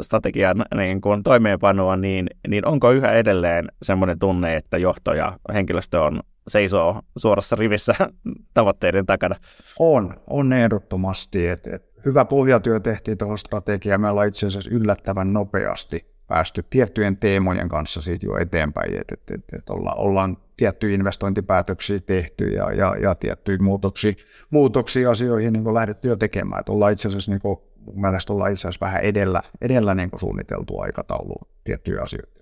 strategian 0.00 0.64
niin 0.76 1.00
kuin 1.00 1.22
toimeenpanoa, 1.22 1.96
niin, 1.96 2.26
niin 2.48 2.66
onko 2.66 2.90
yhä 2.90 3.12
edelleen 3.12 3.68
semmoinen 3.82 4.18
tunne, 4.18 4.56
että 4.56 4.78
johto 4.78 5.12
ja 5.12 5.38
henkilöstö 5.54 6.02
on 6.02 6.20
seisoo 6.48 7.02
suorassa 7.16 7.56
rivissä 7.56 7.94
tavoitteiden 8.54 9.06
takana? 9.06 9.36
On, 9.78 10.14
on 10.30 10.52
ehdottomasti. 10.52 11.48
Et, 11.48 11.66
et 11.66 11.94
hyvä 12.04 12.24
pohjatyö 12.24 12.80
tehtiin 12.80 13.18
tuohon 13.18 13.38
strategiaan. 13.38 14.00
Me 14.00 14.10
ollaan 14.10 14.28
itse 14.28 14.46
asiassa 14.46 14.70
yllättävän 14.74 15.32
nopeasti 15.32 16.14
päästy 16.26 16.64
tiettyjen 16.70 17.16
teemojen 17.16 17.68
kanssa 17.68 18.00
siitä 18.00 18.26
jo 18.26 18.36
eteenpäin, 18.36 19.00
että 19.00 19.14
et, 19.14 19.30
et, 19.30 19.44
et 19.58 19.70
olla, 19.70 19.92
ollaan 19.92 20.36
tiettyjä 20.56 20.94
investointipäätöksiä 20.94 22.00
tehty 22.00 22.48
ja, 22.48 22.72
ja, 22.72 22.96
ja 23.02 23.14
tiettyjä 23.14 23.58
muutoksia, 23.58 24.12
muutoksia 24.50 25.10
asioihin 25.10 25.52
niin 25.52 25.74
lähdetty 25.74 26.08
jo 26.08 26.16
tekemään. 26.16 26.60
Et 26.60 26.68
ollaan 26.68 26.92
itse 26.92 27.08
asiassa, 27.08 27.32
niin 27.32 27.40
mun 27.86 28.00
mielestä 28.00 28.32
ollaan 28.32 28.52
itse 28.52 28.68
asiassa 28.68 28.86
vähän 28.86 29.02
edellä, 29.02 29.42
edellä 29.60 29.94
niin 29.94 30.10
suunniteltu 30.16 30.80
aikataulu 30.80 31.34
tiettyjä 31.64 32.02
asioita. 32.02 32.34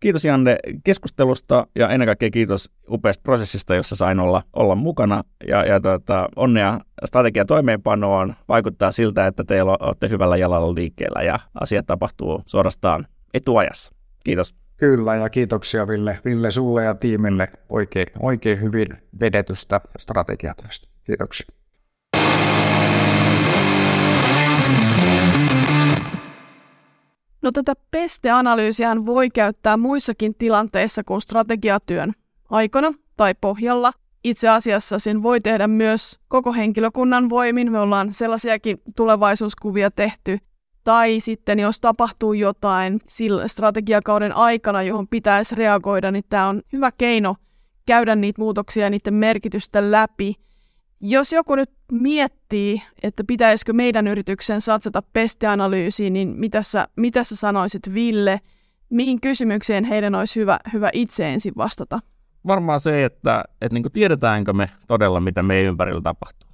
Kiitos 0.00 0.24
Janne 0.24 0.58
keskustelusta 0.84 1.66
ja 1.78 1.88
ennen 1.88 2.06
kaikkea 2.06 2.30
kiitos 2.30 2.70
upeasta 2.90 3.22
prosessista, 3.22 3.74
jossa 3.74 3.96
sain 3.96 4.20
olla, 4.20 4.42
olla 4.52 4.74
mukana. 4.74 5.22
Ja, 5.48 5.64
ja 5.64 5.80
tuota, 5.80 6.28
onnea 6.36 6.80
strategian 7.04 7.46
toimeenpanoon. 7.46 8.34
Vaikuttaa 8.48 8.90
siltä, 8.90 9.26
että 9.26 9.44
teillä 9.44 9.76
olette 9.80 10.08
hyvällä 10.08 10.36
jalalla 10.36 10.74
liikkeellä 10.74 11.22
ja 11.22 11.38
asiat 11.60 11.86
tapahtuu 11.86 12.42
suorastaan 12.46 13.06
etuajassa. 13.34 13.92
Kiitos. 14.24 14.54
Kyllä, 14.76 15.14
ja 15.14 15.30
kiitoksia 15.30 15.88
Ville, 15.88 16.18
Ville 16.24 16.50
sulle 16.50 16.84
ja 16.84 16.94
tiimille 16.94 17.48
oikein, 17.68 18.06
oikein 18.20 18.60
hyvin 18.60 18.88
vedetystä 19.20 19.80
strategiatyöstä. 19.98 20.88
Kiitoksia. 21.04 21.46
No 27.46 27.52
tätä 27.52 27.74
pesteanalyysiä 27.90 28.96
voi 29.06 29.30
käyttää 29.30 29.76
muissakin 29.76 30.34
tilanteissa 30.34 31.04
kuin 31.04 31.20
strategiatyön 31.20 32.12
aikana 32.50 32.92
tai 33.16 33.34
pohjalla. 33.40 33.92
Itse 34.24 34.48
asiassa 34.48 34.98
sen 34.98 35.22
voi 35.22 35.40
tehdä 35.40 35.68
myös 35.68 36.18
koko 36.28 36.52
henkilökunnan 36.52 37.28
voimin. 37.28 37.72
Me 37.72 37.78
ollaan 37.78 38.12
sellaisiakin 38.12 38.78
tulevaisuuskuvia 38.96 39.90
tehty. 39.90 40.38
Tai 40.84 41.20
sitten 41.20 41.58
jos 41.58 41.80
tapahtuu 41.80 42.32
jotain 42.32 43.00
sillä 43.08 43.48
strategiakauden 43.48 44.36
aikana, 44.36 44.82
johon 44.82 45.08
pitäisi 45.08 45.54
reagoida, 45.54 46.10
niin 46.10 46.24
tämä 46.28 46.48
on 46.48 46.62
hyvä 46.72 46.92
keino 46.98 47.36
käydä 47.86 48.16
niitä 48.16 48.40
muutoksia 48.40 48.84
ja 48.84 48.90
niiden 48.90 49.14
merkitystä 49.14 49.90
läpi– 49.90 50.34
jos 51.00 51.32
joku 51.32 51.54
nyt 51.54 51.70
miettii, 51.92 52.82
että 53.02 53.24
pitäisikö 53.24 53.72
meidän 53.72 54.06
yrityksen 54.06 54.60
satsata 54.60 55.02
pestianalyysiin, 55.12 56.12
niin 56.12 56.28
mitä 56.28 56.62
sä, 56.62 56.88
mitä 56.96 57.24
sä 57.24 57.36
sanoisit 57.36 57.94
Ville, 57.94 58.40
mihin 58.90 59.20
kysymykseen 59.20 59.84
heidän 59.84 60.14
olisi 60.14 60.40
hyvä, 60.40 60.58
hyvä 60.72 60.90
itse 60.92 61.32
ensin 61.32 61.52
vastata? 61.56 62.00
Varmaan 62.46 62.80
se, 62.80 63.04
että, 63.04 63.44
että 63.60 63.74
niin 63.74 63.92
tiedetäänkö 63.92 64.52
me 64.52 64.70
todella, 64.88 65.20
mitä 65.20 65.42
meidän 65.42 65.68
ympärillä 65.68 66.00
tapahtuu. 66.00 66.50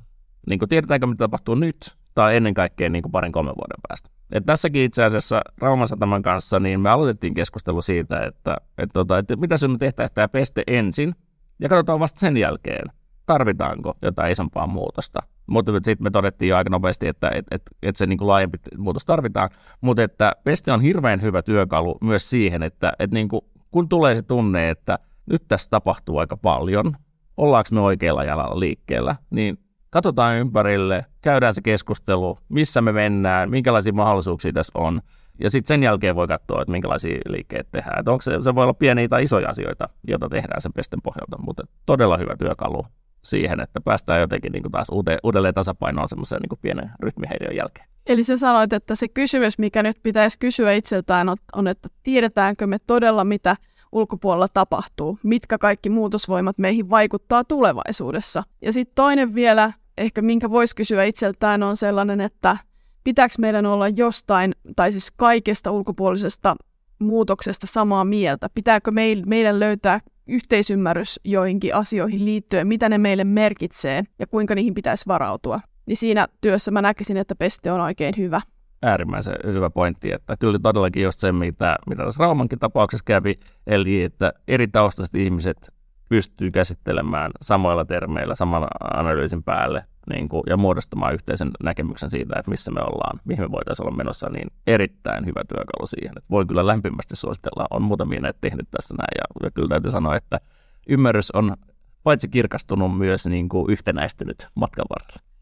Niin 0.51 0.61
tiedetäänkö, 0.69 1.07
mitä 1.07 1.19
tapahtuu 1.19 1.55
nyt 1.55 1.97
tai 2.15 2.37
ennen 2.37 2.55
kaikkea 2.55 2.89
niin 2.89 3.03
parin 3.13 3.33
kolmen 3.33 3.55
vuoden 3.55 3.81
päästä. 3.89 4.11
Et 4.33 4.47
tässäkin 4.47 4.83
itse 4.83 5.05
asiassa 5.05 5.43
Rauman 5.61 6.23
kanssa 6.23 6.61
niin 6.61 6.81
me 6.81 6.91
aloitettiin 6.91 7.35
keskustelu 7.35 7.83
siitä, 7.83 8.25
että, 8.25 8.57
että, 8.79 8.93
tota, 8.93 9.19
että, 9.19 9.35
että 9.35 9.41
mitä 9.41 9.57
se 9.57 9.69
me 9.69 9.79
tehtäisiin 9.79 10.15
tämä 10.15 10.29
peste 10.29 10.63
ensin 10.67 11.15
ja 11.61 11.69
katsotaan 11.69 12.01
vasta 12.01 12.21
sen 12.21 12.37
jälkeen, 12.37 12.93
tarvitaanko 13.27 13.95
jotain 14.03 14.33
isompaa 14.33 14.67
muutosta. 14.67 15.21
Mutta 15.47 15.73
sitten 15.73 16.05
me 16.05 16.11
todettiin 16.11 16.49
jo 16.49 16.57
aika 16.57 16.71
nopeasti, 16.71 17.09
että 17.09 17.31
et, 17.35 17.47
et, 17.51 17.63
et 17.83 17.97
se 17.97 18.07
niinku 18.07 18.29
laajempi 18.29 18.59
muutos 18.79 19.05
tarvitaan, 19.05 19.51
mutta 19.81 20.03
että 20.03 20.33
Peste 20.45 20.73
on 20.73 20.81
hirveän 20.81 21.23
hyvä 21.23 21.43
työkalu 21.43 21.99
myös 22.01 22.31
siihen, 22.31 22.63
että 22.63 22.93
et 22.99 23.11
niinku, 23.11 23.47
kun 23.71 23.89
tulee 23.89 24.15
se 24.15 24.23
tunne, 24.23 24.71
että 24.71 24.99
nyt 25.31 25.43
tässä 25.49 25.71
tapahtuu 25.71 26.19
aika 26.19 26.37
paljon, 26.37 26.93
ollaanko 27.37 27.69
me 27.73 27.81
oikealla 27.81 28.25
jalalla 28.25 28.61
liikkeellä, 28.61 29.17
niin 29.31 29.59
katsotaan 29.91 30.37
ympärille, 30.37 31.07
käydään 31.21 31.55
se 31.55 31.63
keskustelu, 31.63 32.39
missä 32.49 32.81
me 32.83 32.93
mennään, 32.93 33.51
minkälaisia 33.51 33.93
mahdollisuuksia 33.93 34.53
tässä 34.53 34.79
on, 34.79 35.01
ja 35.41 35.51
sitten 35.51 35.69
sen 35.69 35.83
jälkeen 35.83 36.17
voi 36.17 36.27
katsoa, 36.27 36.63
että 36.63 36.73
minkälaisia 36.73 37.19
liikkeitä 37.27 37.69
tehdään. 37.73 37.99
Että 37.99 38.11
onko 38.11 38.23
se, 38.23 38.33
se 38.41 38.55
voi 38.55 38.63
olla 38.63 38.75
pieniä 38.75 39.09
tai 39.09 39.23
isoja 39.23 39.49
asioita, 39.49 39.89
joita 40.09 40.29
tehdään 40.29 40.61
sen 40.61 40.73
pesten 40.73 41.03
pohjalta, 41.03 41.39
mutta 41.39 41.63
todella 41.87 42.17
hyvä 42.17 42.37
työkalu 42.37 42.87
siihen, 43.25 43.61
että 43.61 43.81
päästään 43.81 44.21
jotenkin 44.21 44.53
niin 44.53 44.63
kuin 44.63 44.73
taas 44.73 44.89
uuteen, 44.93 45.19
uudelleen 45.23 45.55
tasapainoon 45.55 46.09
semmoisen 46.09 46.41
niin 46.41 46.59
pienen 46.63 46.91
rytmihäiriön 47.01 47.57
jälkeen. 47.57 47.87
Eli 48.07 48.25
sä 48.25 48.37
sanoit, 48.37 48.73
että 48.73 48.95
se 48.95 49.09
kysymys, 49.09 49.59
mikä 49.59 49.83
nyt 49.83 49.97
pitäisi 50.03 50.39
kysyä 50.39 50.73
itseltään, 50.73 51.29
on, 51.53 51.69
että 51.69 51.89
tiedetäänkö 52.03 52.67
me 52.67 52.79
todella, 52.87 53.25
mitä 53.25 53.57
ulkopuolella 53.93 54.49
tapahtuu, 54.55 55.19
mitkä 55.23 55.59
kaikki 55.59 55.91
muutosvoimat 55.91 56.59
meihin 56.59 56.91
vaikuttaa 56.91 57.45
tulevaisuudessa. 57.45 58.43
Ja 58.63 58.73
sitten 58.73 58.95
toinen 58.95 59.35
vielä, 59.35 59.73
ehkä 59.99 60.23
minkä 60.23 60.51
voisi 60.51 60.77
kysyä 60.77 61.05
itseltään, 61.05 61.63
on 61.63 61.77
sellainen, 61.77 62.21
että 62.21 62.57
pitääkö 63.05 63.35
meidän 63.39 63.67
olla 63.67 63.89
jostain, 63.89 64.55
tai 64.77 64.93
siis 64.93 65.11
kaikesta 65.11 65.71
ulkopuolisesta 65.71 66.57
muutoksesta 66.99 67.67
samaa 67.67 68.05
mieltä? 68.05 68.49
Pitääkö 68.55 68.91
meidän 69.27 69.61
löytää 69.61 70.01
yhteisymmärrys 70.33 71.21
joihinkin 71.25 71.75
asioihin 71.75 72.25
liittyen, 72.25 72.67
mitä 72.67 72.89
ne 72.89 72.99
meille 72.99 73.25
merkitsee 73.25 74.03
ja 74.19 74.27
kuinka 74.27 74.55
niihin 74.55 74.75
pitäisi 74.75 75.07
varautua. 75.07 75.61
Niin 75.87 75.97
siinä 75.97 76.29
työssä 76.41 76.71
mä 76.71 76.83
näkisin, 76.83 77.17
että 77.17 77.35
peste 77.35 77.73
on 77.73 77.81
oikein 77.81 78.15
hyvä. 78.19 78.41
Äärimmäisen 78.83 79.37
hyvä 79.45 79.71
pointti, 79.71 80.13
että 80.13 80.37
kyllä 80.37 80.59
todellakin 80.63 81.03
just 81.03 81.19
se, 81.19 81.33
mitä, 81.33 81.77
mitä 81.87 82.05
tässä 82.05 82.25
Raumankin 82.25 82.59
tapauksessa 82.59 83.05
kävi, 83.05 83.35
eli 83.67 84.03
että 84.03 84.33
eri 84.49 84.69
taustaiset 84.69 85.15
ihmiset 85.15 85.73
pystyy 86.09 86.51
käsittelemään 86.51 87.31
samoilla 87.43 87.85
termeillä, 87.85 88.35
saman 88.35 88.69
analyysin 88.95 89.43
päälle 89.43 89.85
niin 90.11 90.29
kuin, 90.29 90.43
ja 90.47 90.57
muodostamaan 90.57 91.15
yhteisen 91.15 91.51
näkemyksen 91.63 92.11
siitä, 92.11 92.39
että 92.39 92.51
missä 92.51 92.71
me 92.71 92.81
ollaan, 92.81 93.21
mihin 93.25 93.45
me 93.45 93.51
voitaisiin 93.51 93.87
olla 93.87 93.97
menossa, 93.97 94.29
niin 94.29 94.49
erittäin 94.67 95.27
hyvä 95.27 95.43
työkalu 95.49 95.87
siihen. 95.87 96.13
Että 96.17 96.31
voin 96.31 96.47
kyllä 96.47 96.67
lämpimästi 96.67 97.17
suositella, 97.17 97.67
on 97.71 97.83
muutamia 97.83 98.21
näitä 98.21 98.39
tehnyt 98.41 98.69
tässä 98.71 98.95
näin, 98.95 99.17
ja, 99.19 99.47
ja 99.47 99.51
kyllä 99.51 99.69
täytyy 99.69 99.91
sanoa, 99.91 100.17
että 100.17 100.41
ymmärrys 100.89 101.31
on 101.31 101.57
paitsi 102.03 102.29
kirkastunut, 102.29 102.99
myös 102.99 103.27
niin 103.27 103.49
kuin 103.49 103.71
yhtenäistynyt 103.71 104.49
matkan 104.55 104.87
varrella. 104.89 105.33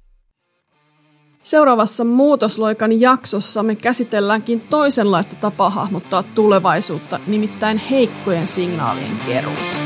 Seuraavassa 1.43 2.05
Muutosloikan 2.05 3.01
jaksossa 3.01 3.63
me 3.63 3.77
käsitelläänkin 3.77 4.61
toisenlaista 4.61 5.37
tapaa 5.37 5.71
hahmottaa 5.71 6.23
tulevaisuutta, 6.23 7.21
nimittäin 7.27 7.79
heikkojen 7.79 8.47
signaalien 8.47 9.19
keruuta. 9.27 9.77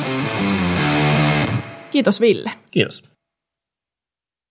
Kiitos 1.90 2.20
Ville. 2.20 2.50
Kiitos. 2.70 3.13